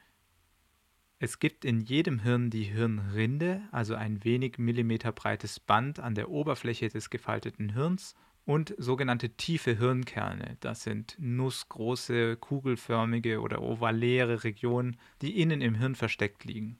Es 1.20 1.38
gibt 1.38 1.64
in 1.64 1.82
jedem 1.82 2.18
Hirn 2.18 2.50
die 2.50 2.64
Hirnrinde, 2.64 3.62
also 3.70 3.94
ein 3.94 4.24
wenig 4.24 4.58
Millimeter 4.58 5.12
breites 5.12 5.60
Band 5.60 6.00
an 6.00 6.16
der 6.16 6.30
Oberfläche 6.30 6.88
des 6.88 7.10
gefalteten 7.10 7.74
Hirns, 7.74 8.16
und 8.50 8.74
sogenannte 8.78 9.30
tiefe 9.30 9.78
Hirnkerne. 9.78 10.56
Das 10.58 10.82
sind 10.82 11.14
nussgroße, 11.20 12.36
kugelförmige 12.36 13.40
oder 13.40 13.62
ovaläre 13.62 14.42
Regionen, 14.42 14.96
die 15.22 15.40
innen 15.40 15.60
im 15.60 15.76
Hirn 15.76 15.94
versteckt 15.94 16.44
liegen. 16.44 16.76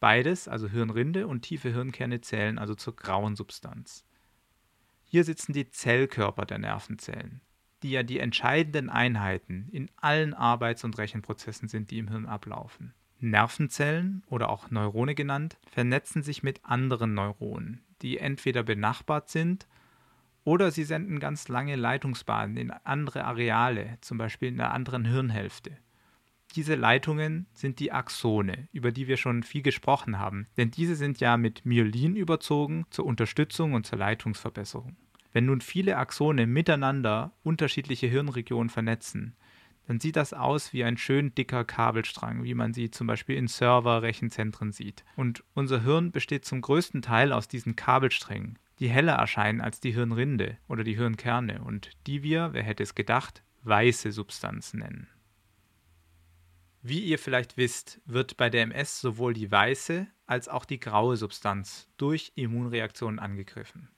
Beides, 0.00 0.48
also 0.48 0.70
Hirnrinde 0.70 1.26
und 1.26 1.42
tiefe 1.42 1.74
Hirnkerne, 1.74 2.22
zählen 2.22 2.58
also 2.58 2.74
zur 2.74 2.96
grauen 2.96 3.36
Substanz. 3.36 4.06
Hier 5.04 5.24
sitzen 5.24 5.52
die 5.52 5.68
Zellkörper 5.68 6.46
der 6.46 6.58
Nervenzellen, 6.58 7.42
die 7.82 7.90
ja 7.90 8.02
die 8.02 8.18
entscheidenden 8.18 8.88
Einheiten 8.88 9.68
in 9.72 9.90
allen 9.96 10.32
Arbeits- 10.32 10.84
und 10.84 10.96
Rechenprozessen 10.96 11.68
sind, 11.68 11.90
die 11.90 11.98
im 11.98 12.08
Hirn 12.08 12.24
ablaufen. 12.24 12.94
Nervenzellen 13.20 14.22
oder 14.30 14.48
auch 14.48 14.70
Neurone 14.70 15.14
genannt, 15.14 15.58
vernetzen 15.70 16.22
sich 16.22 16.42
mit 16.42 16.64
anderen 16.64 17.12
Neuronen, 17.12 17.82
die 18.00 18.16
entweder 18.16 18.62
benachbart 18.62 19.28
sind 19.28 19.66
oder 20.44 20.70
sie 20.70 20.84
senden 20.84 21.20
ganz 21.20 21.48
lange 21.48 21.76
Leitungsbahnen 21.76 22.56
in 22.56 22.70
andere 22.70 23.24
Areale, 23.24 23.98
zum 24.00 24.18
Beispiel 24.18 24.48
in 24.48 24.60
einer 24.60 24.72
anderen 24.72 25.04
Hirnhälfte. 25.04 25.78
Diese 26.54 26.74
Leitungen 26.74 27.46
sind 27.54 27.78
die 27.80 27.92
Axone, 27.92 28.68
über 28.72 28.92
die 28.92 29.08
wir 29.08 29.16
schon 29.16 29.42
viel 29.42 29.62
gesprochen 29.62 30.18
haben, 30.18 30.48
denn 30.58 30.70
diese 30.70 30.96
sind 30.96 31.18
ja 31.18 31.38
mit 31.38 31.64
Myelin 31.64 32.14
überzogen 32.14 32.84
zur 32.90 33.06
Unterstützung 33.06 33.72
und 33.72 33.86
zur 33.86 33.98
Leitungsverbesserung. 33.98 34.96
Wenn 35.32 35.46
nun 35.46 35.62
viele 35.62 35.96
Axone 35.96 36.46
miteinander 36.46 37.32
unterschiedliche 37.42 38.06
Hirnregionen 38.06 38.68
vernetzen, 38.68 39.34
dann 39.86 39.98
sieht 39.98 40.16
das 40.16 40.32
aus 40.32 40.72
wie 40.72 40.84
ein 40.84 40.96
schön 40.96 41.34
dicker 41.34 41.64
Kabelstrang, 41.64 42.44
wie 42.44 42.54
man 42.54 42.72
sie 42.72 42.90
zum 42.90 43.06
Beispiel 43.06 43.36
in 43.36 43.48
Server-Rechenzentren 43.48 44.72
sieht. 44.72 45.04
Und 45.16 45.42
unser 45.54 45.82
Hirn 45.82 46.12
besteht 46.12 46.44
zum 46.44 46.60
größten 46.60 47.02
Teil 47.02 47.32
aus 47.32 47.48
diesen 47.48 47.76
Kabelsträngen, 47.76 48.58
die 48.82 48.90
heller 48.90 49.12
erscheinen 49.12 49.60
als 49.60 49.78
die 49.78 49.92
Hirnrinde 49.92 50.58
oder 50.66 50.82
die 50.82 50.96
Hirnkerne 50.96 51.62
und 51.62 51.92
die 52.08 52.24
wir, 52.24 52.52
wer 52.52 52.64
hätte 52.64 52.82
es 52.82 52.96
gedacht, 52.96 53.44
weiße 53.62 54.10
Substanzen 54.10 54.80
nennen. 54.80 55.08
Wie 56.80 56.98
ihr 56.98 57.20
vielleicht 57.20 57.56
wisst, 57.56 58.00
wird 58.06 58.36
bei 58.36 58.50
der 58.50 58.62
MS 58.62 59.00
sowohl 59.00 59.34
die 59.34 59.48
weiße 59.48 60.08
als 60.26 60.48
auch 60.48 60.64
die 60.64 60.80
graue 60.80 61.16
Substanz 61.16 61.88
durch 61.96 62.32
Immunreaktionen 62.34 63.20
angegriffen. 63.20 63.88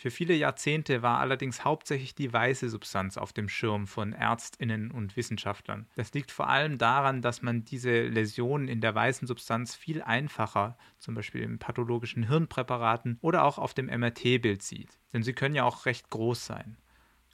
Für 0.00 0.10
viele 0.10 0.32
Jahrzehnte 0.32 1.02
war 1.02 1.18
allerdings 1.18 1.62
hauptsächlich 1.62 2.14
die 2.14 2.32
weiße 2.32 2.70
Substanz 2.70 3.18
auf 3.18 3.34
dem 3.34 3.50
Schirm 3.50 3.86
von 3.86 4.14
Ärztinnen 4.14 4.90
und 4.90 5.14
Wissenschaftlern. 5.14 5.90
Das 5.94 6.14
liegt 6.14 6.30
vor 6.30 6.48
allem 6.48 6.78
daran, 6.78 7.20
dass 7.20 7.42
man 7.42 7.66
diese 7.66 8.06
Läsionen 8.06 8.66
in 8.66 8.80
der 8.80 8.94
weißen 8.94 9.28
Substanz 9.28 9.74
viel 9.74 10.00
einfacher, 10.00 10.78
zum 10.98 11.14
Beispiel 11.14 11.42
in 11.42 11.58
pathologischen 11.58 12.26
Hirnpräparaten 12.26 13.18
oder 13.20 13.44
auch 13.44 13.58
auf 13.58 13.74
dem 13.74 13.88
MRT-Bild 13.88 14.62
sieht. 14.62 14.98
Denn 15.12 15.22
sie 15.22 15.34
können 15.34 15.54
ja 15.54 15.64
auch 15.64 15.84
recht 15.84 16.08
groß 16.08 16.46
sein. 16.46 16.78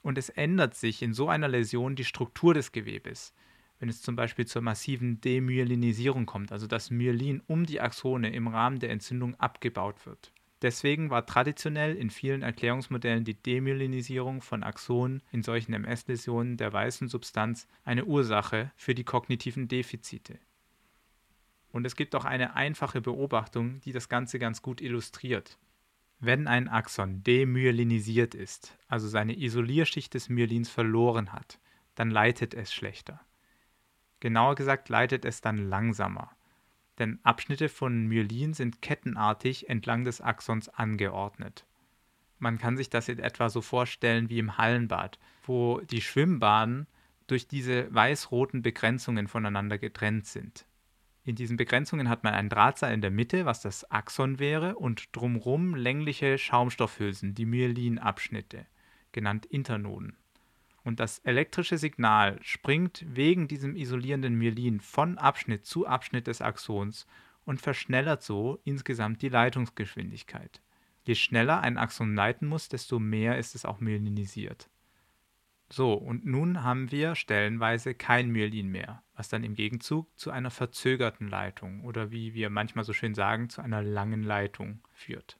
Und 0.02 0.18
es 0.18 0.28
ändert 0.28 0.74
sich 0.74 1.02
in 1.02 1.14
so 1.14 1.28
einer 1.28 1.46
Läsion 1.46 1.94
die 1.94 2.04
Struktur 2.04 2.52
des 2.52 2.72
Gewebes 2.72 3.32
wenn 3.78 3.90
es 3.90 4.00
zum 4.00 4.16
Beispiel 4.16 4.46
zur 4.46 4.62
massiven 4.62 5.20
Demyelinisierung 5.20 6.24
kommt, 6.24 6.50
also 6.50 6.66
dass 6.66 6.90
Myelin 6.90 7.42
um 7.46 7.66
die 7.66 7.78
Axone 7.78 8.32
im 8.32 8.48
Rahmen 8.48 8.78
der 8.78 8.88
Entzündung 8.88 9.34
abgebaut 9.34 10.06
wird. 10.06 10.32
Deswegen 10.62 11.10
war 11.10 11.26
traditionell 11.26 11.94
in 11.94 12.08
vielen 12.08 12.42
Erklärungsmodellen 12.42 13.24
die 13.24 13.34
Demyelinisierung 13.34 14.40
von 14.40 14.62
Axonen 14.62 15.22
in 15.30 15.42
solchen 15.42 15.74
MS-Läsionen 15.74 16.56
der 16.56 16.72
weißen 16.72 17.08
Substanz 17.08 17.68
eine 17.84 18.06
Ursache 18.06 18.72
für 18.74 18.94
die 18.94 19.04
kognitiven 19.04 19.68
Defizite. 19.68 20.38
Und 21.72 21.84
es 21.84 21.94
gibt 21.94 22.14
auch 22.14 22.24
eine 22.24 22.56
einfache 22.56 23.02
Beobachtung, 23.02 23.80
die 23.82 23.92
das 23.92 24.08
Ganze 24.08 24.38
ganz 24.38 24.62
gut 24.62 24.80
illustriert. 24.80 25.58
Wenn 26.20 26.46
ein 26.46 26.68
Axon 26.68 27.22
demyelinisiert 27.22 28.34
ist, 28.34 28.78
also 28.88 29.08
seine 29.08 29.38
Isolierschicht 29.38 30.14
des 30.14 30.30
Myelins 30.30 30.70
verloren 30.70 31.34
hat, 31.34 31.58
dann 31.94 32.10
leitet 32.10 32.54
es 32.54 32.72
schlechter. 32.72 33.20
Genauer 34.20 34.54
gesagt 34.54 34.88
leitet 34.88 35.26
es 35.26 35.42
dann 35.42 35.68
langsamer 35.68 36.35
denn 36.98 37.18
Abschnitte 37.22 37.68
von 37.68 38.06
Myelin 38.06 38.54
sind 38.54 38.82
kettenartig 38.82 39.68
entlang 39.68 40.04
des 40.04 40.20
Axons 40.20 40.68
angeordnet. 40.68 41.66
Man 42.38 42.58
kann 42.58 42.76
sich 42.76 42.90
das 42.90 43.08
in 43.08 43.18
etwa 43.18 43.48
so 43.48 43.60
vorstellen 43.60 44.28
wie 44.28 44.38
im 44.38 44.58
Hallenbad, 44.58 45.18
wo 45.44 45.80
die 45.80 46.02
Schwimmbahnen 46.02 46.86
durch 47.26 47.48
diese 47.48 47.92
weiß-roten 47.94 48.62
Begrenzungen 48.62 49.26
voneinander 49.26 49.78
getrennt 49.78 50.26
sind. 50.26 50.66
In 51.24 51.34
diesen 51.34 51.56
Begrenzungen 51.56 52.08
hat 52.08 52.22
man 52.22 52.34
ein 52.34 52.48
Drahtseil 52.48 52.94
in 52.94 53.00
der 53.00 53.10
Mitte, 53.10 53.46
was 53.46 53.60
das 53.60 53.90
Axon 53.90 54.38
wäre, 54.38 54.76
und 54.76 55.08
drumherum 55.16 55.74
längliche 55.74 56.38
Schaumstoffhülsen, 56.38 57.34
die 57.34 57.46
Myelinabschnitte, 57.46 58.66
genannt 59.10 59.44
Internoden. 59.46 60.16
Und 60.86 61.00
das 61.00 61.18
elektrische 61.24 61.78
Signal 61.78 62.38
springt 62.42 63.04
wegen 63.08 63.48
diesem 63.48 63.74
isolierenden 63.74 64.38
Myelin 64.38 64.78
von 64.78 65.18
Abschnitt 65.18 65.66
zu 65.66 65.84
Abschnitt 65.84 66.28
des 66.28 66.40
Axons 66.40 67.08
und 67.44 67.60
verschnellert 67.60 68.22
so 68.22 68.60
insgesamt 68.62 69.20
die 69.20 69.28
Leitungsgeschwindigkeit. 69.28 70.62
Je 71.02 71.16
schneller 71.16 71.60
ein 71.60 71.76
Axon 71.76 72.14
leiten 72.14 72.46
muss, 72.46 72.68
desto 72.68 73.00
mehr 73.00 73.36
ist 73.36 73.56
es 73.56 73.64
auch 73.64 73.80
myelinisiert. 73.80 74.70
So, 75.70 75.92
und 75.92 76.24
nun 76.24 76.62
haben 76.62 76.92
wir 76.92 77.16
stellenweise 77.16 77.94
kein 77.94 78.30
Myelin 78.30 78.68
mehr, 78.68 79.02
was 79.16 79.28
dann 79.28 79.42
im 79.42 79.56
Gegenzug 79.56 80.06
zu 80.16 80.30
einer 80.30 80.52
verzögerten 80.52 81.26
Leitung 81.26 81.82
oder 81.82 82.12
wie 82.12 82.32
wir 82.32 82.48
manchmal 82.48 82.84
so 82.84 82.92
schön 82.92 83.16
sagen, 83.16 83.48
zu 83.48 83.60
einer 83.60 83.82
langen 83.82 84.22
Leitung 84.22 84.78
führt. 84.92 85.36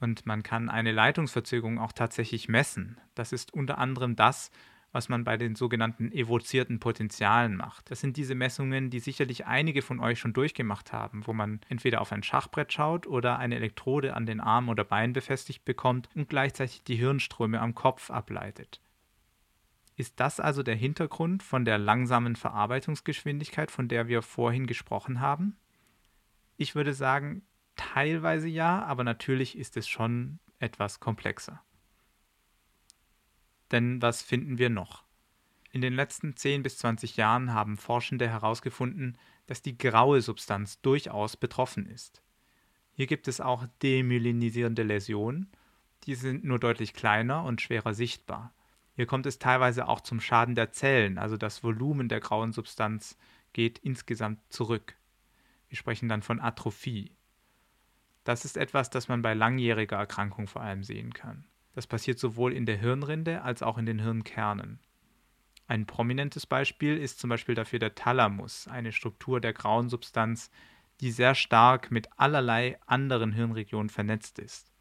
Und 0.00 0.24
man 0.26 0.42
kann 0.42 0.70
eine 0.70 0.92
Leitungsverzögerung 0.92 1.78
auch 1.78 1.92
tatsächlich 1.92 2.48
messen. 2.48 2.98
Das 3.14 3.32
ist 3.32 3.52
unter 3.52 3.78
anderem 3.78 4.16
das, 4.16 4.50
was 4.92 5.08
man 5.08 5.24
bei 5.24 5.36
den 5.36 5.54
sogenannten 5.54 6.10
evozierten 6.10 6.80
Potentialen 6.80 7.56
macht. 7.56 7.90
Das 7.90 8.00
sind 8.00 8.16
diese 8.16 8.34
Messungen, 8.34 8.90
die 8.90 8.98
sicherlich 8.98 9.46
einige 9.46 9.82
von 9.82 10.00
euch 10.00 10.18
schon 10.18 10.32
durchgemacht 10.32 10.92
haben, 10.92 11.26
wo 11.26 11.32
man 11.32 11.60
entweder 11.68 12.00
auf 12.00 12.12
ein 12.12 12.22
Schachbrett 12.22 12.72
schaut 12.72 13.06
oder 13.06 13.38
eine 13.38 13.56
Elektrode 13.56 14.14
an 14.14 14.26
den 14.26 14.40
Arm 14.40 14.68
oder 14.68 14.84
Bein 14.84 15.12
befestigt 15.12 15.64
bekommt 15.64 16.08
und 16.14 16.28
gleichzeitig 16.28 16.82
die 16.82 16.96
Hirnströme 16.96 17.60
am 17.60 17.74
Kopf 17.74 18.10
ableitet. 18.10 18.80
Ist 19.96 20.18
das 20.18 20.40
also 20.40 20.62
der 20.62 20.76
Hintergrund 20.76 21.42
von 21.42 21.64
der 21.64 21.78
langsamen 21.78 22.34
Verarbeitungsgeschwindigkeit, 22.34 23.70
von 23.70 23.86
der 23.86 24.08
wir 24.08 24.22
vorhin 24.22 24.66
gesprochen 24.66 25.20
haben? 25.20 25.56
Ich 26.56 26.74
würde 26.74 26.94
sagen, 26.94 27.42
Teilweise 27.80 28.46
ja, 28.46 28.84
aber 28.84 29.04
natürlich 29.04 29.56
ist 29.56 29.78
es 29.78 29.88
schon 29.88 30.38
etwas 30.58 31.00
komplexer. 31.00 31.62
Denn 33.72 34.02
was 34.02 34.20
finden 34.20 34.58
wir 34.58 34.68
noch? 34.68 35.04
In 35.72 35.80
den 35.80 35.94
letzten 35.94 36.36
10 36.36 36.62
bis 36.62 36.76
20 36.76 37.16
Jahren 37.16 37.54
haben 37.54 37.78
Forschende 37.78 38.28
herausgefunden, 38.28 39.16
dass 39.46 39.62
die 39.62 39.78
graue 39.78 40.20
Substanz 40.20 40.82
durchaus 40.82 41.38
betroffen 41.38 41.86
ist. 41.86 42.22
Hier 42.92 43.06
gibt 43.06 43.28
es 43.28 43.40
auch 43.40 43.66
demyelinisierende 43.82 44.82
Läsionen, 44.82 45.50
die 46.04 46.16
sind 46.16 46.44
nur 46.44 46.58
deutlich 46.58 46.92
kleiner 46.92 47.44
und 47.44 47.62
schwerer 47.62 47.94
sichtbar. 47.94 48.52
Hier 48.94 49.06
kommt 49.06 49.24
es 49.24 49.38
teilweise 49.38 49.88
auch 49.88 50.02
zum 50.02 50.20
Schaden 50.20 50.54
der 50.54 50.70
Zellen, 50.70 51.16
also 51.16 51.38
das 51.38 51.64
Volumen 51.64 52.10
der 52.10 52.20
grauen 52.20 52.52
Substanz 52.52 53.16
geht 53.54 53.78
insgesamt 53.78 54.40
zurück. 54.52 54.96
Wir 55.68 55.78
sprechen 55.78 56.10
dann 56.10 56.20
von 56.20 56.40
Atrophie. 56.40 57.16
Das 58.24 58.44
ist 58.44 58.56
etwas, 58.56 58.90
das 58.90 59.08
man 59.08 59.22
bei 59.22 59.34
langjähriger 59.34 59.96
Erkrankung 59.96 60.46
vor 60.46 60.62
allem 60.62 60.84
sehen 60.84 61.12
kann. 61.12 61.46
Das 61.72 61.86
passiert 61.86 62.18
sowohl 62.18 62.52
in 62.52 62.66
der 62.66 62.76
Hirnrinde 62.76 63.42
als 63.42 63.62
auch 63.62 63.78
in 63.78 63.86
den 63.86 64.00
Hirnkernen. 64.00 64.80
Ein 65.66 65.86
prominentes 65.86 66.46
Beispiel 66.46 66.96
ist 66.98 67.20
zum 67.20 67.30
Beispiel 67.30 67.54
dafür 67.54 67.78
der 67.78 67.94
Thalamus, 67.94 68.66
eine 68.66 68.90
Struktur 68.90 69.40
der 69.40 69.52
grauen 69.52 69.88
Substanz, 69.88 70.50
die 71.00 71.12
sehr 71.12 71.34
stark 71.34 71.90
mit 71.90 72.08
allerlei 72.18 72.76
anderen 72.86 73.32
Hirnregionen 73.32 73.88
vernetzt 73.88 74.38
ist. 74.40 74.72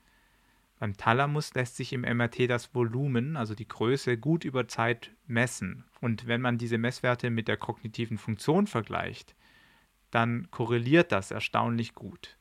Beim 0.80 0.98
Thalamus 0.98 1.54
lässt 1.54 1.76
sich 1.76 1.94
im 1.94 2.02
MRT 2.02 2.50
das 2.50 2.74
Volumen, 2.74 3.38
also 3.38 3.54
die 3.54 3.68
Größe, 3.68 4.18
gut 4.18 4.46
über 4.46 4.68
Zeit 4.68 5.12
messen. 5.28 5.86
Und 6.02 6.26
wenn 6.26 6.42
man 6.42 6.58
diese 6.58 6.78
Messwerte 6.78 7.30
mit 7.30 7.48
der 7.48 7.58
kognitiven 7.58 8.18
Funktion 8.18 8.66
vergleicht, 8.66 9.36
dann 10.10 10.50
korreliert 10.50 11.12
das 11.12 11.32
erstaunlich 11.32 11.94
gut. 11.94 12.39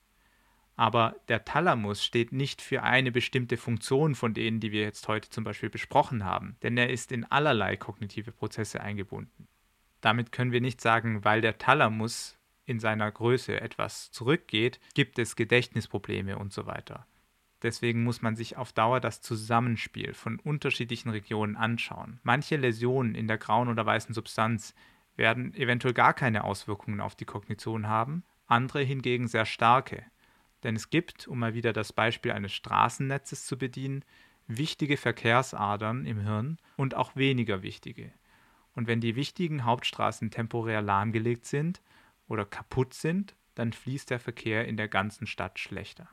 Aber 0.79 1.17
der 1.27 1.45
Thalamus 1.45 2.05
steht 2.05 2.31
nicht 2.31 2.63
für 2.63 2.85
eine 2.85 3.11
bestimmte 3.11 3.57
Funktion 3.57 4.15
von 4.15 4.33
denen, 4.33 4.61
die 4.61 4.71
wir 4.71 4.83
jetzt 4.83 5.09
heute 5.09 5.29
zum 5.29 5.43
Beispiel 5.43 5.71
besprochen 5.71 6.25
haben, 6.25 6.57
denn 6.63 6.79
er 6.79 6.89
ist 6.89 7.11
in 7.11 7.25
allerlei 7.25 7.77
kognitive 7.77 8.31
Prozesse 8.31 8.81
eingebunden. 8.81 9.49
Damit 10.01 10.31
können 10.31 10.53
wir 10.53 10.61
nicht 10.61 10.81
sagen, 10.81 11.25
weil 11.25 11.41
der 11.41 11.59
Thalamus 11.59 12.39
in 12.65 12.79
seiner 12.79 13.11
Größe 13.11 13.61
etwas 13.61 14.13
zurückgeht, 14.13 14.79
gibt 14.95 15.19
es 15.19 15.35
Gedächtnisprobleme 15.35 16.39
und 16.39 16.53
so 16.53 16.67
weiter. 16.67 17.09
Deswegen 17.63 18.05
muss 18.05 18.23
man 18.23 18.37
sich 18.37 18.57
auf 18.57 18.73
Dauer 18.73 19.01
das 19.01 19.21
Zusammenspiel 19.21 20.15
von 20.15 20.39
unterschiedlichen 20.39 21.09
Regionen 21.09 21.57
anschauen. 21.57 22.21
Manche 22.23 22.57
Läsionen 22.57 23.17
in 23.17 23.27
der 23.27 23.39
grauen 23.39 23.67
oder 23.67 23.85
weißen 23.85 24.15
Substanz 24.15 24.77
werden 25.17 25.53
eventuell 25.55 25.95
gar 25.95 26.15
keine 26.15 26.45
Auswirkungen 26.45 27.01
auf 27.01 27.17
die 27.17 27.25
Kognition 27.25 27.89
haben, 27.89 28.23
andere 28.47 28.83
hingegen 28.83 29.27
sehr 29.27 29.45
starke. 29.45 30.05
Denn 30.63 30.77
es 30.77 30.91
gibt, 30.91 31.29
um 31.29 31.39
mal 31.39 31.55
wieder 31.55 31.73
das 31.73 31.93
Beispiel 31.93 32.33
eines 32.33 32.53
Straßennetzes 32.53 33.47
zu 33.47 33.59
bedienen, 33.59 34.05
wichtige 34.47 34.97
Verkehrsadern 34.97 36.07
im 36.07 36.21
Hirn 36.21 36.59
und 36.77 36.95
auch 36.95 37.15
weniger 37.15 37.63
wichtige. 37.63 38.13
Und 38.75 38.87
wenn 38.87 39.01
die 39.01 39.17
wichtigen 39.17 39.65
Hauptstraßen 39.65 40.31
temporär 40.31 40.83
lahmgelegt 40.83 41.47
sind 41.47 41.83
oder 42.29 42.45
kaputt 42.45 42.95
sind, 42.95 43.37
dann 43.55 43.73
fließt 43.73 44.11
der 44.11 44.21
Verkehr 44.21 44.67
in 44.67 44.77
der 44.77 44.89
ganzen 44.89 45.27
Stadt 45.27 45.59
schlechter. 45.59 46.09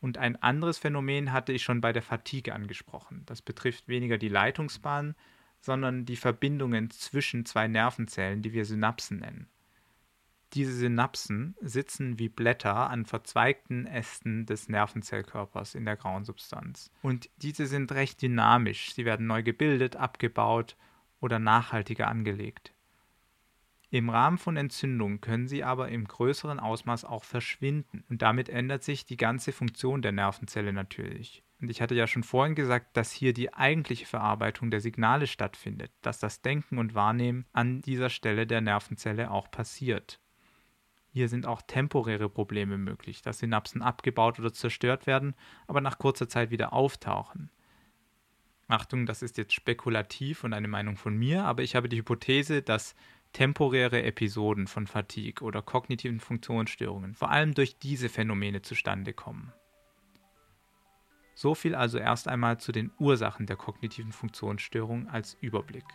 Und 0.00 0.18
ein 0.18 0.36
anderes 0.42 0.78
Phänomen 0.78 1.32
hatte 1.32 1.52
ich 1.52 1.62
schon 1.62 1.80
bei 1.80 1.92
der 1.92 2.02
Fatigue 2.02 2.54
angesprochen. 2.54 3.22
Das 3.26 3.42
betrifft 3.42 3.88
weniger 3.88 4.18
die 4.18 4.28
Leitungsbahn, 4.28 5.14
sondern 5.60 6.04
die 6.04 6.16
Verbindungen 6.16 6.90
zwischen 6.90 7.44
zwei 7.44 7.66
Nervenzellen, 7.66 8.42
die 8.42 8.52
wir 8.52 8.64
Synapsen 8.64 9.18
nennen. 9.18 9.48
Diese 10.54 10.72
Synapsen 10.72 11.56
sitzen 11.60 12.18
wie 12.18 12.28
Blätter 12.28 12.88
an 12.88 13.04
verzweigten 13.04 13.86
Ästen 13.86 14.46
des 14.46 14.68
Nervenzellkörpers 14.68 15.74
in 15.74 15.84
der 15.84 15.96
grauen 15.96 16.24
Substanz. 16.24 16.90
Und 17.02 17.28
diese 17.38 17.66
sind 17.66 17.92
recht 17.92 18.22
dynamisch. 18.22 18.94
Sie 18.94 19.04
werden 19.04 19.26
neu 19.26 19.42
gebildet, 19.42 19.96
abgebaut 19.96 20.76
oder 21.20 21.38
nachhaltiger 21.38 22.08
angelegt. 22.08 22.72
Im 23.90 24.10
Rahmen 24.10 24.38
von 24.38 24.56
Entzündungen 24.56 25.20
können 25.20 25.46
sie 25.46 25.62
aber 25.62 25.88
im 25.88 26.06
größeren 26.06 26.58
Ausmaß 26.58 27.04
auch 27.04 27.24
verschwinden 27.24 28.04
und 28.08 28.20
damit 28.20 28.48
ändert 28.48 28.82
sich 28.82 29.06
die 29.06 29.16
ganze 29.16 29.52
Funktion 29.52 30.02
der 30.02 30.12
Nervenzelle 30.12 30.72
natürlich. 30.72 31.44
Und 31.60 31.70
ich 31.70 31.80
hatte 31.80 31.94
ja 31.94 32.06
schon 32.06 32.24
vorhin 32.24 32.54
gesagt, 32.54 32.96
dass 32.96 33.12
hier 33.12 33.32
die 33.32 33.54
eigentliche 33.54 34.04
Verarbeitung 34.04 34.70
der 34.70 34.80
Signale 34.80 35.26
stattfindet, 35.26 35.92
dass 36.02 36.18
das 36.18 36.42
Denken 36.42 36.78
und 36.78 36.94
Wahrnehmen 36.94 37.46
an 37.52 37.80
dieser 37.80 38.10
Stelle 38.10 38.46
der 38.46 38.60
Nervenzelle 38.60 39.30
auch 39.30 39.50
passiert. 39.50 40.20
Hier 41.16 41.30
sind 41.30 41.46
auch 41.46 41.62
temporäre 41.62 42.28
Probleme 42.28 42.76
möglich, 42.76 43.22
dass 43.22 43.38
Synapsen 43.38 43.80
abgebaut 43.80 44.38
oder 44.38 44.52
zerstört 44.52 45.06
werden, 45.06 45.34
aber 45.66 45.80
nach 45.80 45.98
kurzer 45.98 46.28
Zeit 46.28 46.50
wieder 46.50 46.74
auftauchen. 46.74 47.48
Achtung, 48.68 49.06
das 49.06 49.22
ist 49.22 49.38
jetzt 49.38 49.54
spekulativ 49.54 50.44
und 50.44 50.52
eine 50.52 50.68
Meinung 50.68 50.98
von 50.98 51.16
mir, 51.16 51.44
aber 51.44 51.62
ich 51.62 51.74
habe 51.74 51.88
die 51.88 51.96
Hypothese, 51.96 52.60
dass 52.60 52.94
temporäre 53.32 54.02
Episoden 54.02 54.66
von 54.66 54.86
Fatigue 54.86 55.42
oder 55.42 55.62
kognitiven 55.62 56.20
Funktionsstörungen 56.20 57.14
vor 57.14 57.30
allem 57.30 57.54
durch 57.54 57.78
diese 57.78 58.10
Phänomene 58.10 58.60
zustande 58.60 59.14
kommen. 59.14 59.54
So 61.34 61.54
viel 61.54 61.74
also 61.74 61.96
erst 61.96 62.28
einmal 62.28 62.60
zu 62.60 62.72
den 62.72 62.92
Ursachen 62.98 63.46
der 63.46 63.56
kognitiven 63.56 64.12
Funktionsstörung 64.12 65.08
als 65.08 65.32
Überblick. 65.40 65.86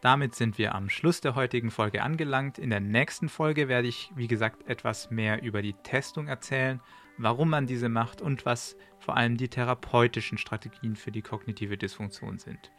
Damit 0.00 0.34
sind 0.34 0.56
wir 0.56 0.74
am 0.74 0.88
Schluss 0.88 1.20
der 1.20 1.34
heutigen 1.34 1.70
Folge 1.70 2.02
angelangt. 2.02 2.58
In 2.58 2.70
der 2.70 2.80
nächsten 2.80 3.28
Folge 3.28 3.68
werde 3.68 3.88
ich, 3.88 4.10
wie 4.14 4.28
gesagt, 4.28 4.66
etwas 4.66 5.10
mehr 5.10 5.42
über 5.42 5.60
die 5.60 5.74
Testung 5.74 6.26
erzählen, 6.26 6.80
warum 7.18 7.50
man 7.50 7.66
diese 7.66 7.90
macht 7.90 8.22
und 8.22 8.46
was 8.46 8.76
vor 8.98 9.16
allem 9.16 9.36
die 9.36 9.48
therapeutischen 9.48 10.38
Strategien 10.38 10.96
für 10.96 11.12
die 11.12 11.20
kognitive 11.20 11.76
Dysfunktion 11.76 12.38
sind. 12.38 12.72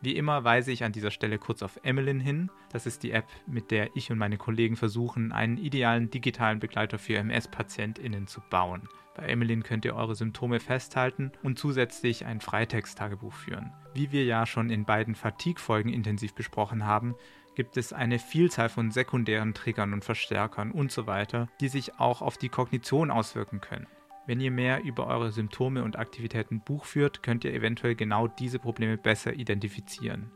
Wie 0.00 0.16
immer 0.16 0.44
weise 0.44 0.72
ich 0.72 0.84
an 0.84 0.92
dieser 0.92 1.10
Stelle 1.10 1.38
kurz 1.38 1.62
auf 1.62 1.78
Emmeline 1.82 2.22
hin. 2.22 2.50
Das 2.70 2.86
ist 2.86 3.02
die 3.02 3.12
App, 3.12 3.26
mit 3.46 3.70
der 3.70 3.94
ich 3.94 4.10
und 4.10 4.18
meine 4.18 4.36
Kollegen 4.38 4.76
versuchen, 4.76 5.32
einen 5.32 5.58
idealen 5.58 6.10
digitalen 6.10 6.58
Begleiter 6.58 6.98
für 6.98 7.16
MS-PatientInnen 7.16 8.26
zu 8.26 8.40
bauen. 8.50 8.88
Bei 9.16 9.28
Emmeline 9.28 9.62
könnt 9.62 9.86
ihr 9.86 9.96
eure 9.96 10.14
Symptome 10.14 10.60
festhalten 10.60 11.32
und 11.42 11.58
zusätzlich 11.58 12.26
ein 12.26 12.42
Freitext-Tagebuch 12.42 13.32
führen. 13.32 13.72
Wie 13.94 14.12
wir 14.12 14.24
ja 14.24 14.44
schon 14.44 14.68
in 14.68 14.84
beiden 14.84 15.14
Fatigue-Folgen 15.14 15.88
intensiv 15.88 16.34
besprochen 16.34 16.84
haben, 16.84 17.14
gibt 17.54 17.78
es 17.78 17.94
eine 17.94 18.18
Vielzahl 18.18 18.68
von 18.68 18.90
sekundären 18.90 19.54
Triggern 19.54 19.94
und 19.94 20.04
Verstärkern 20.04 20.70
und 20.70 20.92
so 20.92 21.06
weiter, 21.06 21.48
die 21.60 21.68
sich 21.68 21.98
auch 21.98 22.20
auf 22.20 22.36
die 22.36 22.50
Kognition 22.50 23.10
auswirken 23.10 23.62
können. 23.62 23.86
Wenn 24.26 24.40
ihr 24.40 24.50
mehr 24.50 24.84
über 24.84 25.06
eure 25.06 25.32
Symptome 25.32 25.82
und 25.82 25.98
Aktivitäten 25.98 26.60
Buch 26.60 26.84
führt, 26.84 27.22
könnt 27.22 27.44
ihr 27.44 27.54
eventuell 27.54 27.94
genau 27.94 28.28
diese 28.28 28.58
Probleme 28.58 28.98
besser 28.98 29.32
identifizieren. 29.32 30.30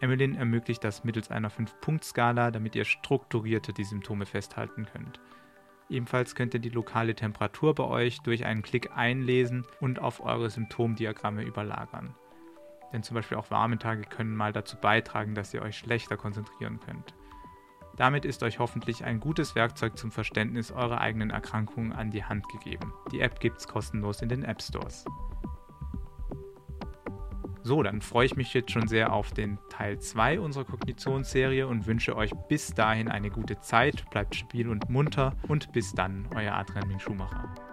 Emmeline 0.00 0.36
ermöglicht 0.36 0.84
das 0.84 1.04
mittels 1.04 1.30
einer 1.30 1.50
5-Punkt-Skala, 1.50 2.50
damit 2.50 2.74
ihr 2.74 2.84
strukturierter 2.84 3.72
die 3.72 3.84
Symptome 3.84 4.26
festhalten 4.26 4.84
könnt. 4.84 5.18
Ebenfalls 5.92 6.34
könnt 6.34 6.54
ihr 6.54 6.60
die 6.60 6.70
lokale 6.70 7.14
Temperatur 7.14 7.74
bei 7.74 7.84
euch 7.84 8.20
durch 8.20 8.46
einen 8.46 8.62
Klick 8.62 8.96
einlesen 8.96 9.66
und 9.78 9.98
auf 9.98 10.24
eure 10.24 10.48
Symptomdiagramme 10.48 11.42
überlagern. 11.42 12.14
Denn 12.94 13.02
zum 13.02 13.14
Beispiel 13.14 13.36
auch 13.36 13.50
warme 13.50 13.78
Tage 13.78 14.02
können 14.02 14.34
mal 14.34 14.54
dazu 14.54 14.78
beitragen, 14.78 15.34
dass 15.34 15.52
ihr 15.52 15.60
euch 15.60 15.76
schlechter 15.76 16.16
konzentrieren 16.16 16.80
könnt. 16.80 17.14
Damit 17.98 18.24
ist 18.24 18.42
euch 18.42 18.58
hoffentlich 18.58 19.04
ein 19.04 19.20
gutes 19.20 19.54
Werkzeug 19.54 19.98
zum 19.98 20.10
Verständnis 20.10 20.72
eurer 20.72 20.98
eigenen 20.98 21.28
Erkrankungen 21.28 21.92
an 21.92 22.10
die 22.10 22.24
Hand 22.24 22.48
gegeben. 22.48 22.94
Die 23.12 23.20
App 23.20 23.38
gibt 23.38 23.58
es 23.58 23.68
kostenlos 23.68 24.22
in 24.22 24.30
den 24.30 24.44
App 24.44 24.62
Stores. 24.62 25.04
So, 27.64 27.82
dann 27.82 28.00
freue 28.00 28.26
ich 28.26 28.36
mich 28.36 28.52
jetzt 28.54 28.72
schon 28.72 28.88
sehr 28.88 29.12
auf 29.12 29.32
den 29.32 29.58
Teil 29.70 29.98
2 29.98 30.40
unserer 30.40 30.64
Kognitionsserie 30.64 31.68
und 31.68 31.86
wünsche 31.86 32.16
euch 32.16 32.32
bis 32.48 32.74
dahin 32.74 33.08
eine 33.08 33.30
gute 33.30 33.60
Zeit, 33.60 34.04
bleibt 34.10 34.34
stabil 34.34 34.68
und 34.68 34.90
munter 34.90 35.36
und 35.46 35.72
bis 35.72 35.92
dann, 35.92 36.28
euer 36.34 36.54
Adrian 36.54 36.88
Ming 36.88 36.98
Schumacher. 36.98 37.71